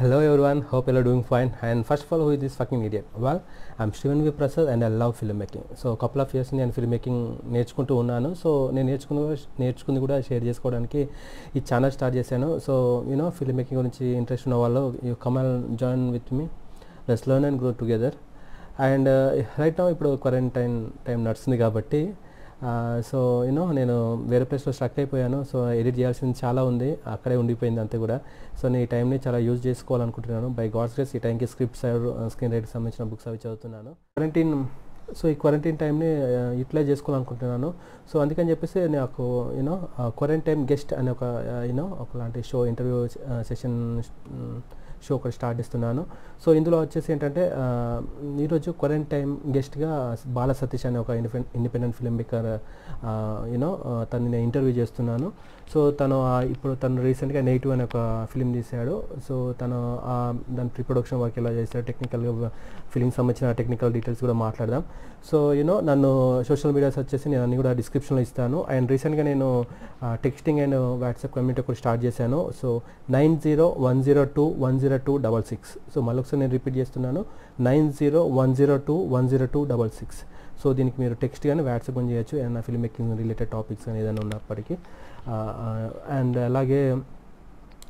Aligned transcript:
Hello 0.00 0.18
everyone, 0.18 0.62
hope 0.62 0.86
you're 0.88 1.02
doing 1.02 1.22
fine. 1.22 1.48
And 1.60 1.86
first 1.86 2.04
of 2.04 2.12
all, 2.12 2.20
who 2.20 2.30
is 2.30 2.40
this 2.40 2.54
fucking 2.56 2.82
idiot? 2.82 3.06
Well, 3.14 3.40
I'm 3.78 3.90
V 3.92 4.12
V. 4.20 4.30
Prasad 4.30 4.68
and 4.72 4.82
I 4.82 4.88
love 5.00 5.12
filmmaking. 5.18 5.64
So 5.80 5.88
couple 6.02 6.20
of 6.24 6.30
years 6.36 6.52
నేను 6.58 6.72
film 6.76 6.92
making 6.94 7.20
నేర్చుకుంటూ 7.54 7.96
ఉన్నాను 8.02 8.30
so 8.42 8.50
నేను 8.76 8.86
నేర్చుకున్న 8.90 9.20
నేర్చుకుంది 9.62 10.00
కూడా 10.04 10.16
share 10.28 10.44
చేసుకోవడానికి 10.48 11.02
ఈ 11.56 11.62
channel 11.68 11.92
start 11.96 12.16
చేశాను 12.18 12.48
so 12.66 12.76
you know 13.10 13.26
film 13.40 13.58
making 13.60 13.78
గురించి 13.80 14.06
ఇంట్రెస్ట్ 14.20 14.46
ఉన్న 14.50 14.60
వాళ్ళు 14.62 14.82
you 15.08 15.16
come 15.26 15.36
and 15.42 15.68
join 15.82 16.06
with 16.16 16.32
me 16.38 16.46
let's 17.10 17.26
learn 17.32 17.48
and 17.50 17.60
grow 17.64 17.72
together 17.82 18.16
and 18.88 19.10
right 19.60 19.78
నా 19.82 19.88
ఇప్పుడు 19.96 20.12
క్వారంటైన్ 20.24 20.78
టైం 21.08 21.20
నడుస్తుంది 21.28 21.58
కాబట్టి 21.64 22.02
సో 23.10 23.18
యూనో 23.48 23.64
నేను 23.78 23.96
వేరే 24.32 24.44
ప్లేస్లో 24.48 24.72
స్ట్రక్ 24.76 24.98
అయిపోయాను. 25.02 25.38
సో 25.50 25.58
ఎడిట్ 25.80 25.96
చేయాల్సింది 26.00 26.36
చాలా 26.42 26.62
ఉంది. 26.70 26.90
అక్కడే 27.14 27.36
ఉండిపోయింది 27.42 27.80
అంతే 27.84 27.98
కూడా. 28.04 28.18
సో 28.58 28.64
నేను 28.72 28.82
ఈ 28.86 28.88
టైంని 28.94 29.18
చాలా 29.26 29.38
యూజ్ 29.48 29.62
చేసుకోవాలనుకుంటున్నాను. 29.68 30.48
బై 30.58 30.66
గాడ్స్ 30.76 30.94
గ్రేస్ 30.98 31.14
ఈ 31.18 31.22
టైంకి 31.26 31.48
స్క్రిప్ట్స్ 31.52 31.84
స్క్రీన్ 32.34 32.54
రైట్కి 32.56 32.72
సంబంధించిన 32.76 33.06
బుక్స్ 33.12 33.28
అవి 33.30 33.40
చదువుతున్నాను. 33.44 33.92
క్వారంటైన్ 34.16 34.54
సో 35.18 35.24
ఈ 35.32 35.36
క్వారంటైన్ 35.42 35.78
టైంని 35.82 36.10
యూటిలైజ్ 36.58 36.88
చేసుకోవాలనుకుంటున్నాను. 36.90 37.68
సో 38.10 38.16
అందుకని 38.24 38.50
చెప్పేసి 38.52 38.80
నాకు 38.98 39.24
యూనో 39.58 39.76
క్వారంటైన్ 40.18 40.62
గెస్ట్ 40.72 40.92
అనే 40.98 41.10
ఒక 41.16 41.24
యూనో 41.70 41.86
ఒకలాంటి 42.04 42.42
షో 42.50 42.60
ఇంటర్వ్యూ 42.72 43.00
సెషన్ 43.48 43.78
షో 45.06 45.12
ఒకటి 45.18 45.34
స్టార్ట్ 45.38 45.56
చేస్తున్నాను. 45.60 46.02
సో 46.42 46.48
ఇందులో 46.58 46.76
వచ్చేసి 46.84 47.08
ఏంటంటే 47.14 47.42
ఈరోజు 48.44 48.70
క్వారంటైన్ 48.80 49.32
గెస్ట్గా 49.56 49.92
బాల 50.36 50.50
సతీష్ 50.60 50.86
అనే 50.90 50.98
ఒక 51.04 51.10
ఇండిపెండెంట్ 51.58 51.96
ఫిల్మ్ 52.00 52.18
మేకర్ 52.20 52.50
యూనో 53.52 53.70
తను 54.12 54.28
నేను 54.34 54.44
ఇంటర్వ్యూ 54.48 54.72
చేస్తున్నాను. 54.80 55.28
సో 55.72 55.80
తను 55.98 56.16
ఇప్పుడు 56.52 56.72
తను 56.82 57.02
రీసెంట్గా 57.08 57.40
నెగిటివ్ 57.48 57.72
అనే 57.74 57.84
ఒక 57.88 57.98
ఫిలిం 58.30 58.48
తీశాడు. 58.56 58.94
సో 59.26 59.34
తను 59.60 59.78
దాని 60.56 60.70
ప్రీ 60.74 60.82
ప్రొడక్షన్ 60.88 61.20
వర్క్ 61.22 61.36
ఎలా 61.42 61.52
చేశాడు 61.58 61.84
టెక్నికల్గా 61.90 62.50
ఫిలింకి 62.92 63.16
సంబంధించిన 63.18 63.52
టెక్నికల్ 63.60 63.92
డీటెయిల్స్ 63.96 64.22
కూడా 64.24 64.34
మాట్లాడదాం. 64.46 64.82
సో 65.28 65.38
యూనో 65.58 65.76
నన్ను 65.88 66.10
సోషల్ 66.48 66.72
మీడియాస్ 66.76 66.98
వచ్చేసి 67.02 67.26
నేను 67.32 67.42
అన్ని 67.46 67.56
కూడా 67.60 67.72
డిస్క్రిప్షన్లో 67.80 68.22
ఇస్తాను. 68.26 68.58
అండ్ 68.74 68.86
రీసెంట్గా 68.94 69.24
నేను 69.30 69.48
టెక్స్టింగ్ 70.24 70.60
అండ్ 70.64 70.78
వాట్సాప్ 71.02 71.34
కమ్యూనిటీ 71.36 71.62
కూడా 71.68 71.78
స్టార్ట్ 71.82 72.02
చేశాను. 72.06 72.40
So 72.60 72.68
nine 73.16 73.34
zero 73.44 73.66
one 73.86 74.00
zero 74.06 74.24
two 74.36 74.46
one 74.64 74.76
zero 74.82 74.89
two 75.06 75.14
double 75.26 75.44
six. 75.50 75.72
So 75.92 75.98
మళ్ళీ 76.06 76.20
ఒకసారి 76.22 76.40
నేను 76.42 76.52
రిపీట్ 76.56 76.76
చేస్తున్నాను. 76.80 77.22
Nine 77.68 77.88
zero 78.00 78.22
one 78.40 78.52
zero 78.60 78.76
two 78.88 78.96
one 79.14 79.28
zero 79.32 79.46
two 79.54 79.62
double 79.72 79.92
six. 80.00 80.20
So 80.62 80.72
దీనికి 80.78 80.98
మీరు 81.02 81.14
టెక్స్ట్ 81.22 81.46
కానీ 81.50 81.62
వాట్సాప్ 81.68 81.96
కానీ 81.98 82.10
చేయొచ్చు. 82.14 82.34
ఏదైనా 82.40 82.62
ఫిల్మ్ 82.66 82.82
మేకింగ్ 82.86 83.12
రిలేటెడ్ 83.22 83.50
టాపిక్స్ 83.56 83.86
కానీ 83.88 83.98
ఏదైనా 84.02 84.22
ఉన్నప్పటికీ. 84.26 84.76
అండ్ 86.18 86.38
అలాగే 86.50 86.82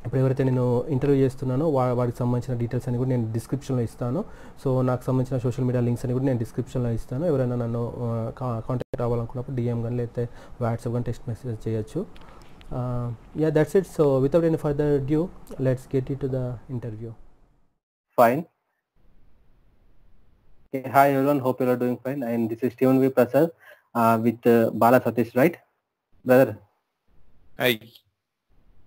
ఇప్పుడు 0.05 0.19
ఎవరైతే 0.21 0.43
నేను 0.49 0.63
ఇంటర్వ్యూ 0.93 1.17
చేస్తున్నానో 1.23 1.65
వా 1.75 1.83
వాడికి 1.97 2.17
సంబంధించిన 2.19 2.53
డీటెయిల్స్ 2.61 2.87
అని 2.89 2.97
కూడా 3.01 3.09
నేను 3.13 3.25
డిస్క్రిప్షన్లో 3.35 3.83
ఇస్తాను. 3.87 4.21
సో 4.61 4.69
నాకు 4.89 5.03
సంబంధించిన 5.07 5.37
సోషల్ 5.43 5.65
మీడియా 5.67 5.81
లింక్స్ 5.87 6.03
అని 6.05 6.13
కూడా 6.17 6.25
నేను 6.29 6.39
డిస్క్రిప్షన్లో 6.43 6.91
ఇస్తాను. 6.99 7.23
ఎవరైనా 7.31 7.55
నన్ను 7.63 7.83
కాంటాక్ట్ 8.67 9.03
అవ్వాలనుకున్నప్పుడు 9.07 9.55
డిఎం 9.59 9.81
కానీ 9.85 9.97
లేకపోతే 10.01 10.23
వాట్సాప్ 10.63 10.93
కానీ 10.95 11.05
టెక్స్ట్ 11.09 11.27
మెసేజ్ 11.31 11.59
చేయొచ్చు. 11.67 12.01
Yeah 13.42 13.48
that's 13.56 13.76
it 13.80 13.88
so 13.96 14.04
without 14.24 14.46
any 14.50 14.60
further 14.64 14.94
due 15.10 15.22
let's 15.66 15.86
get 15.94 16.10
it 16.14 16.22
to 16.26 16.30
the 16.38 16.42
interview 16.74 17.12
Fine. 18.18 18.42
Okay, 20.64 20.88
hi 20.90 21.02
everyone, 21.10 21.38
hope 21.38 21.58
you 21.60 21.66
are 21.68 21.76
doing 21.76 21.96
fine. 22.04 22.22
And 22.24 22.50
this 22.50 22.60
is 22.62 22.72
Steven 22.72 22.96
V. 23.02 23.08
Prasad 23.10 23.48
uh, 23.94 24.14
with 24.22 24.46
uh, 24.46 24.70
Bala 24.82 24.98
Satish, 25.00 25.32
right? 25.40 25.56
Brother. 26.24 26.48
Hi 27.60 27.76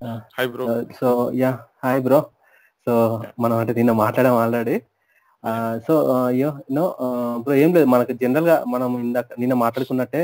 Uh, 0.01 0.17
hi 0.35 0.49
bro 0.51 0.65
uh, 0.71 0.81
so 0.99 1.07
yeah, 1.41 1.55
hi 1.85 1.93
bro. 1.99 2.19
So 2.87 2.93
మనం 3.43 3.55
అంటే 3.61 3.73
నిన్న 3.79 3.91
మాట్లాడాం 4.01 4.35
already 4.43 4.75
so 5.86 5.94
you 6.40 6.50
no 6.76 6.84
bro 7.44 7.54
ఏం 7.62 7.70
లేదు. 7.76 7.86
మనకు 7.94 8.12
జనరల్గా 8.22 8.56
మనం 8.74 8.90
ఇందాక 9.06 9.38
నిన్న 9.42 9.54
మాట్లాడుకున్నట్టే 9.62 10.22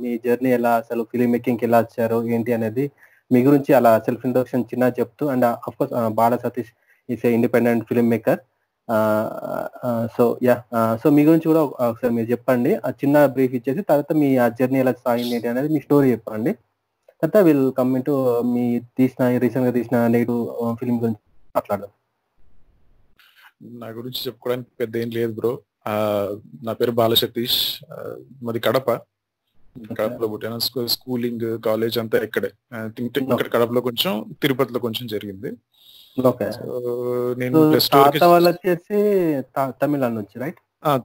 మీ 0.00 0.10
జర్నీ 0.26 0.50
ఎలా 0.58 0.72
అసలు 0.82 1.02
ఫిలిం 1.12 1.30
మేకింగ్ 1.34 1.64
ఎలా 1.68 1.78
వచ్చారు 1.84 2.18
ఏంటి 2.34 2.52
అనేది 2.58 2.84
మీ 3.30 3.40
గురించి 3.46 3.70
అలా 3.78 3.92
సెల్ఫ్ 4.06 4.24
ఇంట్రొడక్షన్ 4.28 4.64
చిన్న 4.72 4.84
చెప్తూ 4.98 5.26
and 5.32 5.46
of 5.68 5.76
course 5.78 5.94
Bala 6.18 6.36
Satish 6.44 6.72
is 7.08 7.24
a 7.28 7.32
independent 7.38 7.82
film 7.88 8.06
maker. 8.14 8.40
So 10.16 10.24
yeah 10.48 10.56
so 11.02 11.06
మీ 11.16 11.22
గురించి 11.28 11.46
కూడా 11.50 11.62
ఒకసారి 11.88 12.12
మీరు 12.18 12.28
చెప్పండి. 12.32 12.72
ఆ 12.86 12.90
చిన్న 13.02 13.24
బ్రీఫ్ 13.34 13.54
ఇచ్చేసి 13.58 13.82
తర్వాత 13.90 14.12
మీ 14.20 14.28
ఆ 14.44 14.46
జర్నీ 14.60 14.78
ఎలా 14.84 14.92
సాగింది 15.06 15.34
ఏంటి 15.38 15.52
అనేది 15.52 15.68
మీ 15.74 15.80
స్టోరీ 15.86 16.08
చెప్పండి. 16.14 16.52
తర్వాత 17.22 17.38
విల్ 17.48 17.66
కమ్ 17.78 17.92
టు 18.08 18.14
మీ 18.54 18.64
తీసిన 18.98 19.28
రీసెంట్గా 19.44 19.74
తీసిన 19.78 20.06
నెగిటివ్ 20.14 20.40
ఫిలిం 20.80 20.96
గురించి 21.04 21.22
మాట్లాడదాం. 21.58 21.92
నా 23.64 23.86
గురించి 23.86 24.20
చెప్పుకోవడానికి 24.26 24.70
పెద్ద 24.80 24.96
ఏం 24.96 25.10
లేదు 25.10 25.32
బ్రో. 25.32 25.58
నా 26.62 26.72
పేరు 26.72 26.90
బాల 26.90 27.14
సతీష్ 27.14 27.84
మాది 28.42 28.60
కడప. 28.60 28.90
కడపలో 29.94 30.28
పుట్టాను. 30.28 30.58
స్కూ- 30.58 30.86
స్కూలింగ్ 30.86 31.62
కాలేజ్ 31.62 31.98
అంతా 31.98 32.18
ఇక్కడే. 32.18 32.50
తింటే 32.74 33.20
ఇక్కడ 33.20 33.52
కడపలో 33.52 33.80
కొంచెం 33.80 34.34
తిరుపతిలో 34.42 34.78
కొంచెం 34.78 35.06
జరిగింది. 35.06 35.52
నేను 37.38 37.70
వచ్చేసి 37.70 39.42
తమిళనాడు 39.58 40.14
నుంచి 40.14 40.38
రైట్? 40.38 40.58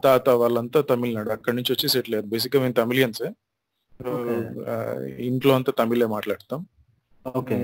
తాత 0.04 0.30
వాళ్ళంతా 0.30 0.82
తమిళనాడు. 0.82 1.30
అక్కడి 1.30 1.56
నుంచి 1.56 1.74
వచ్చి 1.74 1.90
సెటిల్ 1.90 2.16
అయ్యారు. 2.16 2.28
బేసిక్గా 2.28 2.62
మేము 2.62 2.74
తమిళియన్సే. 2.74 3.32
ఇంట్లో 5.18 5.56
అంతా 5.56 5.72
తమిళే 5.80 6.06
మాట్లాడతాం. 6.06 6.66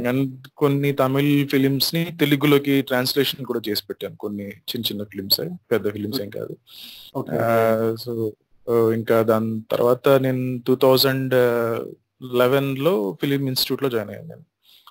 అండ్ 0.07 0.47
కొన్ని 0.57 0.91
తమిళ్ 0.91 1.47
ఫిలిమ్స్ని 1.47 2.05
తెలుగులోకి 2.19 2.81
ట్రాన్స్లేషన్ 2.81 3.45
కూడా 3.45 3.61
చేసి 3.69 3.83
పెట్టాను. 3.89 4.15
కొన్ని 4.15 4.47
చిన్న 4.47 4.83
చిన్న 4.85 5.03
ఫిలిమ్స్ 5.03 5.41
పెద్ద 5.71 5.91
ఫిలిమ్స్ 5.91 6.21
ఏం 6.21 6.29
కాదు. 6.29 6.57
సో 7.95 8.33
ఇంకా 8.93 9.21
దాని 9.21 9.61
తర్వాత 9.71 10.09
నేను 10.09 10.61
టూ 10.67 10.75
థౌజండ్ 10.75 11.33
లెవెన్లో 12.23 13.17
ఫిలిం 13.21 13.47
ఇన్స్టిట్యూట్లో 13.47 13.89
జాయిన్ 13.89 14.09
అయ్యాను 14.09 14.27
నేను. 14.27 14.45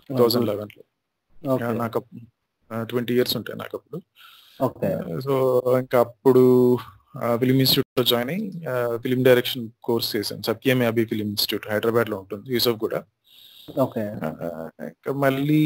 టూ 0.08 0.16
థౌజండ్ 0.16 0.46
లెవెన్లో 0.46 0.82
నాకు 1.72 2.04
ట్వంటీ 2.82 3.14
ఇయర్స్ 3.14 3.36
ఉంటాయి 3.36 3.58
నాకు 3.58 3.76
అప్పుడు. 3.76 4.02
ఓకే. 4.62 5.20
సో 5.20 5.62
ఇంకా 5.78 6.00
అప్పుడు 6.00 6.76
ఫిలిం 7.38 7.56
ఇన్స్టిట్యూట్లో 7.56 8.04
జాయిన్ 8.04 8.30
అయ్యి 8.30 8.52
ఫిలిం 8.98 9.22
డైరెక్షన్ 9.22 9.68
కోర్స్ 9.84 10.16
చేశాను. 10.16 10.42
సత్యమే 10.42 10.86
అభి 10.86 11.04
ఫిలిం 11.04 11.26
ఇన్స్టిట్యూట్ 11.26 11.68
హైదరాబాద్లో 11.68 12.18
ఉంటుంది. 12.18 12.54
యూసఫ్ 12.54 12.76
కూడా. 12.76 13.02
ఇంకా 14.84 15.12
మళ్ళీ 15.12 15.58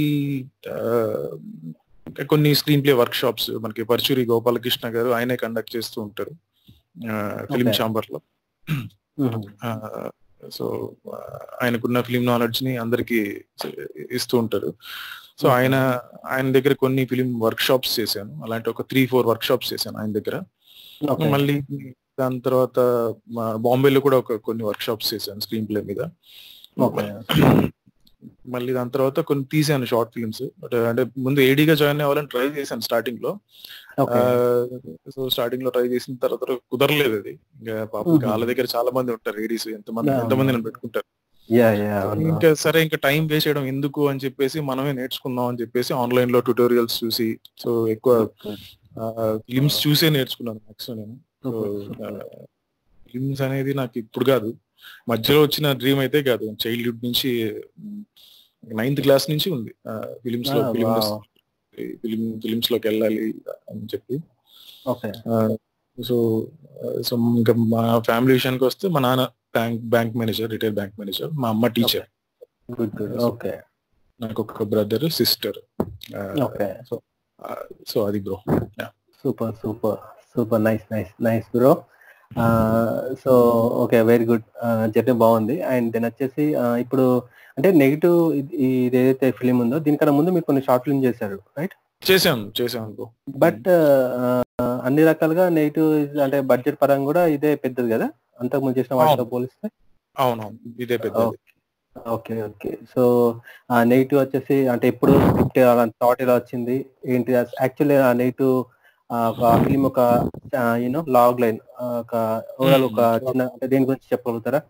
ఇంకా 2.08 2.24
కొన్ని 2.24 2.54
స్క్రీన్ 2.54 2.82
ప్లే 2.82 2.92
వర్క్ 2.92 3.14
షాప్స్ 3.14 3.50
మనకి 3.50 3.82
పరచూరి 3.82 4.24
గోపాలకృష్ణ 4.26 4.88
గారు 4.88 5.08
ఆయనే 5.08 5.36
కండక్ట్ 5.36 5.76
చేస్తూ 5.76 6.02
ఉంటారు. 6.02 6.30
ఫిలిం. 7.52 7.68
ఛాంబర్లో 7.68 8.20
సో 10.52 10.92
ఆయనకున్న 11.62 12.00
ఫిలిం 12.00 12.26
నాలెడ్జ్ని 12.26 12.76
అందరికి 12.76 13.44
ఇస్తూ 14.12 14.38
ఉంటారు. 14.38 14.74
సో. 15.38 15.48
ఆయన 15.48 16.00
ఆయన 16.26 16.52
దగ్గర 16.52 16.72
కొన్ని 16.72 17.04
ఫిలిం 17.04 17.40
వర్క్ 17.40 17.60
షాప్స్ 17.60 18.00
చేశాను. 18.00 18.42
అలాంటి 18.44 18.70
ఒక 18.70 18.82
త్రీ 18.82 19.06
ఫోర్ 19.06 19.26
వర్క్ 19.26 19.44
షాప్స్ 19.44 19.72
చేశాను 19.72 19.98
ఆయన 19.98 20.12
దగ్గర. 20.12 20.42
మళ్ళీ 21.30 21.60
దాని 22.20 22.40
తర్వాత 22.40 22.78
బాంబేలో 23.56 24.00
కూడా 24.00 24.18
ఒక 24.18 24.32
కొన్ని 24.32 24.64
వర్క్ 24.64 24.82
షాప్స్ 24.82 25.14
చేశాను 25.14 25.40
స్క్రీన్ 25.40 25.68
ప్లే 25.68 25.80
మీద. 25.80 26.00
ఓకే. 26.80 27.02
మళ్ళీ 28.46 28.72
దాని 28.72 28.90
తర్వాత 28.90 29.20
కొన్ని 29.20 29.44
తీసాను 29.52 29.86
షార్ట్ 29.86 30.12
ఫిల్మ్స్. 30.14 30.42
అంటే 30.74 31.06
ముందు 31.18 31.40
ఏడీగా 31.40 31.74
జాయిన్ 31.74 32.00
అవ్వాలని 32.00 32.26
ట్రై 32.26 32.46
చేశాను 32.46 32.80
స్టార్టింగ్లో. 32.80 33.38
సో 35.14 35.28
స్టార్టింగ్లో 35.28 35.70
ట్రై 35.70 35.86
చేసిన 35.86 36.14
తర్వాత 36.14 36.58
కుదరలేదు 36.70 37.18
అది. 37.18 37.38
ఇంకా 37.58 37.84
పాపం 37.84 38.18
వాళ్ళ 38.26 38.44
దగ్గర 38.44 38.66
చాలా 38.76 38.90
మంది 38.90 39.12
ఉంటారు 39.12 39.40
ఏడీస్ 39.40 39.68
ఎంతమంది. 39.68 40.10
ఎంతమంది 40.10 40.62
పెట్టుకుంటారు. 40.62 41.06
ఇంకా 42.20 42.54
సరే 42.54 42.82
ఇంకా 42.82 42.96
టైం 42.96 43.26
వేస్ట్ 43.26 43.48
చేయడం 43.48 43.64
ఎందుకు 43.64 44.08
అని 44.08 44.20
చెప్పేసి 44.24 44.60
మనమే 44.60 44.92
నేర్చుకుందాం 44.92 45.46
అని 45.46 45.58
చెప్పేసి 45.60 45.94
ఆన్లైన్లో 45.94 46.40
ట్యూటోరియల్స్ 46.40 47.04
చూసి 47.04 47.28
సో 47.58 47.88
ఎక్కువ 47.88 48.28
ఫిలిమ్స్ 49.46 49.86
చూసే 49.86 50.08
నేర్చుకున్నాను 50.10 50.60
మాక్సిమం 50.68 50.98
నేను. 50.98 51.16
ఫిలిమ్స్ 53.10 53.42
అనేది 53.42 53.74
నాకు 53.74 53.98
ఇప్పుడు 53.98 54.24
కాదు. 54.24 54.54
మధ్యలో 55.08 55.40
వచ్చిన 55.42 55.72
డ్రీమ్ 55.72 56.00
అయితే 56.00 56.18
కాదు. 56.22 56.46
చైల్డ్హుడ్ 56.64 57.02
నుంచి 57.04 57.30
నైన్త్ 58.64 59.00
క్లాస్ 59.00 59.26
నుంచి 59.30 59.48
ఉంది. 59.50 59.72
ఫిలిమ్స్లో 60.24 60.60
Ah, 60.60 60.70
ఫిలిం 62.02 62.22
ఫిలిమ్స్లోకి 62.42 62.86
వెళ్ళాలి 62.88 63.18
అని 63.70 63.88
చెప్పి. 63.92 64.16
సో 65.98 66.16
సో 67.02 67.14
ఇంకా 67.38 67.52
మా 67.72 67.82
ఫ్యామిలీ 68.00 68.32
విషయానికి 68.32 68.64
వస్తే 68.64 68.88
మా 68.88 69.00
నాన్న 69.00 69.24
bank 69.54 69.80
bank 69.94 70.14
manager 70.16 70.50
retail 70.50 70.74
bank 70.74 70.94
manager 71.00 71.30
మా 71.34 71.48
అమ్మ 71.48 71.66
టీచర్ 71.76 72.06
ఓకే. 73.28 73.52
నాకు 74.20 74.40
ఒక 74.44 74.62
బ్రదర్ 74.64 75.06
సిస్టర్ 75.10 75.58
ఓకే. 76.44 76.68
సో 77.86 77.98
అది 78.06 78.20
bro 78.20 78.36
super 79.24 79.54
super 79.62 79.98
super 80.34 80.62
nice 80.62 80.84
nice 80.92 81.12
nice 81.22 81.46
bro 81.56 81.72
so 83.22 83.32
okay 83.82 83.98
very 84.10 84.24
good. 84.30 84.44
Journey 84.94 85.14
బాగుంది. 85.24 85.56
అండ్ 85.72 85.88
దెన్ 85.94 86.06
వచ్చేసి 86.10 86.44
ఇప్పుడు 86.84 87.04
అంటే 87.58 87.68
నెగిటివ్ 87.82 88.16
ఇది 88.40 88.68
ఏదైతే 89.00 89.28
ఫిలిం 89.38 89.58
ఉందో 89.64 89.78
దీనికన్నా 89.86 90.14
ముందు 90.18 90.34
మీరు 90.34 90.46
కొన్ని 90.48 90.62
షార్ట్ 90.66 90.84
ఫిల్మ్ 90.86 91.04
చేశారు 91.06 91.38
రైట్? 91.58 91.74
చేశాను 92.02 92.44
చేశాను 92.58 92.90
బ్రో. 92.96 93.06
బట్ 93.44 93.68
అన్ని 94.86 95.02
రకాలుగా 95.10 95.44
నెగిటివ్ 95.58 95.88
అంటే 96.24 96.38
బడ్జెట్ 96.50 96.78
పరంగా 96.82 97.06
కూడా 97.10 97.22
ఇదే 97.36 97.50
పెద్దది 97.64 97.90
కదా? 97.94 98.06
అంతకుముందు 98.42 98.78
చేసిన 98.80 98.94
వాటితో 98.98 99.14
అవును. 99.16 99.30
పోలిస్తే? 99.32 99.68
అవునవును 100.16 100.58
ఇదే 100.84 100.96
పెద్ద 101.04 101.18
ఓకే 101.96 102.34
ఓకే 102.48 102.70
సో 102.92 103.02
నెగిటివ్ 103.92 104.18
వచ్చేసి 104.22 104.56
అంటే 104.72 104.86
ఎప్పుడు 104.92 105.12
స్క్రిప్ట్ 105.24 105.58
అలాంటి 105.72 105.96
థాట్ 106.02 106.20
ఎలా 106.24 106.34
వచ్చింది? 106.40 106.76
ఏంటి? 107.14 107.30
యాక్చువల్లీ 107.62 107.96
ఆ 108.08 108.12
నెగిటివ్ 108.20 108.52
ఒక 109.10 109.50
ఫిలిం 109.62 109.82
ఒక 109.86 110.00
యూనో 110.76 111.00
లాగ్ 111.08 111.38
లైన్ 111.40 111.58
ఒక 112.00 112.14
ఓవరాల్ 112.60 112.84
ఒక 112.88 113.00
Hmm. 113.10 113.22
చిన్న 113.26 113.42
అంటే 113.52 113.66
దేని 113.66 113.86
గురించి 113.86 114.08
చెప్పగలుగుతారా? 114.12 114.60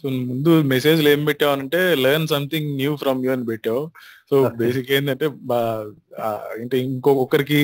సో 0.00 0.06
ముందు 0.28 0.50
మెసేజ్ 0.72 1.00
ఏం 1.08 1.24
పెట్టావనంటే 1.24 1.94
learn 1.94 2.26
something 2.26 2.70
new 2.76 2.92
from 2.96 3.24
you 3.24 3.30
అని 3.32 3.46
పెట్టావు. 3.46 3.82
సో. 4.30 4.34
బేసిక్ 4.60 4.92
ఏంటంటే 4.92 5.26
అంటే 6.62 6.76
ఇంకొకరికి 6.86 7.60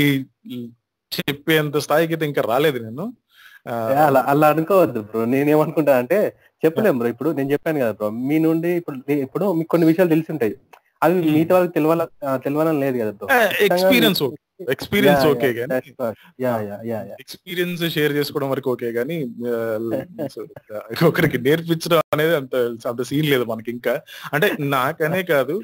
చెప్పేంత 1.13 1.77
స్థాయికి 1.79 2.13
అయితే 2.15 2.27
ఇంకా 2.27 2.43
రాలేదు 2.43 2.79
నేను. 2.79 3.05
అలా 4.07 4.21
అలా 4.27 4.49
అనుకోవద్దు 4.49 5.01
బ్రో. 5.03 5.23
నేనేమనుకుంటా 5.27 5.97
అంటే 5.99 6.19
చెప్పలేం 6.63 6.99
బ్రో. 6.99 7.09
ఇప్పుడు 7.09 7.31
నేను 7.31 7.53
చెప్పాను 7.53 7.81
కదా 7.81 7.93
బ్రో 7.93 8.09
మీ 8.29 8.39
నుండి 8.39 8.71
ఇప్పుడు 8.81 8.97
ఇప్పుడు 9.27 9.47
మీకు 9.53 9.71
కొన్ని 9.71 9.87
విషయాలు 9.87 10.13
తెలిసి 10.15 10.33
ఉంటాయి. 10.33 10.55
అవి 11.03 11.15
Hmm. 11.19 11.33
మిగతా 11.35 11.55
వాళ్ళకి 11.55 11.75
తెలియాల 11.75 12.05
తెలవాలని 12.45 12.81
లేదు 12.81 12.97
కదా 12.99 13.13
bro. 13.19 13.29
Experience 13.69 14.23
experience 14.75 15.25
okay 15.27 15.49
yeah 16.45 16.53
experience 17.23 17.83
share 17.97 18.15
చేసుకోవడం 18.19 18.51
వరకు 18.53 18.71
ఓకే 18.75 18.91
కానీ 18.99 19.17
ఒకరికి 21.09 21.39
నేర్పించడం 21.47 22.01
అనేది 22.15 22.35
అంత 22.41 22.55
అంత 22.91 23.03
సీన్ 23.11 23.29
లేదు 23.33 23.45
మనకి 23.51 23.71
ఇంకా. 23.71 23.95
అంటే 24.35 24.49
నాకనే 24.75 25.23
కాదు 25.33 25.57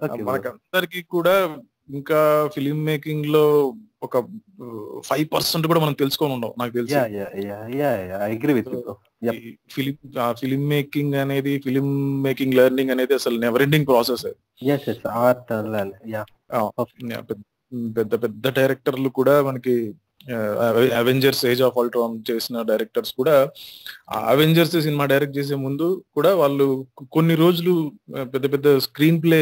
ఓకే 0.00 0.20
మనకి 0.22 0.48
అందరికి 0.50 1.00
కూడా 1.14 1.34
ఇంకా 1.92 2.18
ఫిలిం 2.54 2.78
మేకింగ్లో 2.84 3.44
ఒక 4.02 4.16
ఫైవ్ 5.08 5.26
పర్సెంట్ 5.32 5.66
కూడా 5.70 5.80
మనం 5.82 5.94
తెలుసుకొని 6.00 6.32
ఉండవు 6.36 6.54
నాకు 6.60 6.72
తెలిసి. 6.78 6.94
Yeah 6.94 7.02
yeah 7.16 7.26
yeah 7.48 7.58
yeah 7.80 7.90
yeah 8.10 8.18
I 8.24 8.30
agree 8.36 8.54
with 8.58 8.70
you 8.70 8.80
bro 8.82 8.94
Yep. 9.24 9.34
Film 9.74 9.96
film 10.40 10.62
making 10.70 11.14
అనేది 11.20 11.52
ఫిలిం 11.66 11.88
మేకింగ్ 12.24 12.54
లెర్నింగ్ 12.58 12.92
అనేది 12.94 13.14
అసలు 13.18 13.36
నెవర్ 13.44 13.62
ఎండింగ్ 13.66 13.86
ప్రాసెస్ 13.90 14.24
యా 16.14 16.22
పెద్ద 17.72 18.22
పెద్ద 18.22 18.48
డైరెక్టర్లు 18.48 19.08
కూడా 19.08 19.42
మనకి 19.42 19.94
అవెంజర్స్ 20.96 21.46
ఏజ్ 21.46 21.62
ఆఫ్ 21.62 21.78
అల్ట్రాన్ 21.78 22.30
చేసిన 22.30 22.62
డైరెక్టర్స్ 22.62 23.12
కూడా 23.14 23.52
అవెంజర్స్ 24.08 24.80
సినిమా 24.80 25.04
డైరెక్ట్ 25.04 25.38
చేసే 25.38 25.54
ముందు 25.54 26.04
కూడా 26.14 26.34
వాళ్ళు 26.34 26.86
కొన్ని 27.12 27.34
రోజులు 27.34 27.92
పెద్ద 28.22 28.52
పెద్ద 28.52 28.78
స్క్రీన్ 28.78 29.22
ప్లే 29.22 29.40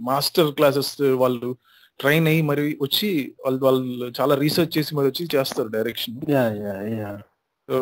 మాస్టర్ 0.00 0.54
క్లాసెస్ 0.54 1.02
వాళ్ళు 1.02 1.56
ట్రైన్ 2.00 2.28
అయ్యి 2.28 2.42
మరి 2.42 2.78
వచ్చి 2.82 3.34
వాళ్ళు 3.44 3.64
వాళ్ళు 3.64 4.12
చాలా 4.20 4.34
రీసెర్చ్ 4.34 4.78
చేసి 4.78 4.94
మరి 4.94 5.06
వచ్చి 5.06 5.28
చేస్తారు 5.34 5.68
డైరెక్షన్. 5.68 6.16
సో 7.68 7.76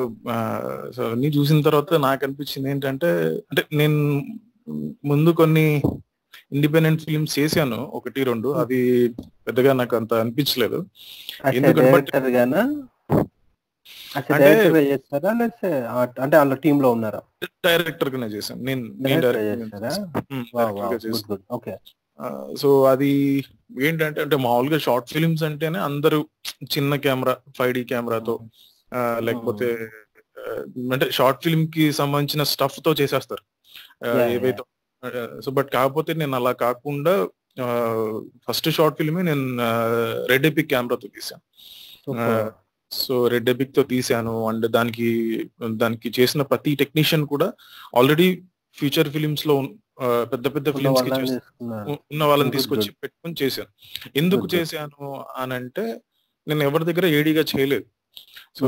సో 0.96 1.02
అన్ని 1.04 1.28
చూసిన 1.28 1.60
తర్వాత 1.60 1.94
నాకు 1.94 2.24
అనిపించింది 2.24 2.70
ఏంటంటే 2.70 3.06
అంటే 3.50 3.64
నేను 3.72 4.22
ముందు 5.04 5.30
కొన్ని 5.30 5.82
ఇండిపెండెంట్ 6.52 7.02
ఫిల్మ్స్ 7.02 7.38
చేశాను 7.38 7.76
ఒకటి 7.76 8.24
రెండు. 8.24 8.48
అవి 8.48 9.14
పెద్దగా 9.46 9.72
నాకు 9.72 9.96
అంత 9.96 10.14
అనిపించలేదు. 10.14 10.86
అంటే- 11.44 11.62
వాళ్ళ 16.38 16.54
టీమ్లో 16.54 16.92
ఉన్నారా? 16.92 17.22
డైరెక్టర్ 17.44 18.08
గానే 18.08 18.26
చేశాను. 18.26 18.62
నేను 18.62 19.02
డైరెక్టర్ 19.02 19.36
సో 22.58 22.84
అది 22.84 23.44
ఏంటంటే 23.82 24.20
అంటే 24.20 24.36
మామూలుగా 24.36 24.78
షార్ట్ 24.78 25.12
ఫిలిమ్స్ 25.12 25.42
అంటేనే 25.42 25.78
అందరూ 25.78 26.26
చిన్న 26.64 26.96
కెమెరా 26.96 27.36
ఫైవ్ 27.56 27.74
డి 27.74 27.84
కెమెరాతో 27.84 28.40
ఆ, 28.94 29.18
లేకపోతే 29.22 29.88
ఆ, 30.38 30.64
అంటే 30.92 31.10
షార్ట్ 31.10 31.44
ఫిల్మ్కి 31.44 31.92
సంబంధించిన 31.92 32.42
స్టఫ్తో 32.42 32.92
చేసేస్తారు. 32.92 33.42
ఏవైతే 34.30 34.62
సో 35.40 35.50
బట్ 35.50 35.70
కాకపోతే 35.72 36.12
నేను 36.14 36.34
అలా 36.36 36.52
కాకుండా 36.62 37.14
ఫస్ట్ 38.46 38.68
షార్ట్ 38.70 38.96
ఫిల్మే 38.98 39.22
నేను 39.22 39.44
రెడ్ 40.30 40.46
ఎపిక్ 40.46 40.70
కెమెరాతో 40.70 41.08
తీసాను 41.08 41.42
సో 42.92 43.14
రెడ్ 43.28 43.50
ఎపిక్తో 43.50 43.82
తీసాను 43.90 44.48
అండ్ 44.48 44.66
దానికి 44.68 45.08
దానికి 45.76 46.08
చేసిన 46.18 46.42
ప్రతి 46.42 46.72
టెక్నీషియన్ 46.74 47.26
కూడా 47.26 47.48
ఆల్రెడీ 47.96 48.28
ఫ్యూచర్ 48.78 49.08
ఫిలిమ్స్లో 49.08 49.54
పెద్ద 50.32 50.46
పెద్ద 50.54 50.68
ఫిలిమ్స్కి 50.76 51.10
ఉన్న 52.04 52.22
వాళ్ళని 52.24 52.52
తీసుకొచ్చి. 52.56 52.90
పెట్టుకొని 53.02 53.34
చేశాను 53.42 53.70
ఎందుకు. 54.16 54.44
చేశాను 54.54 55.08
అని 55.36 55.54
అంటే 55.54 55.84
నేను 56.46 56.62
ఎవరి 56.62 56.84
దగ్గర 56.84 57.06
ఏడీగా 57.18 57.44
చేయలేదు 57.52 57.86
సో. 58.58 58.66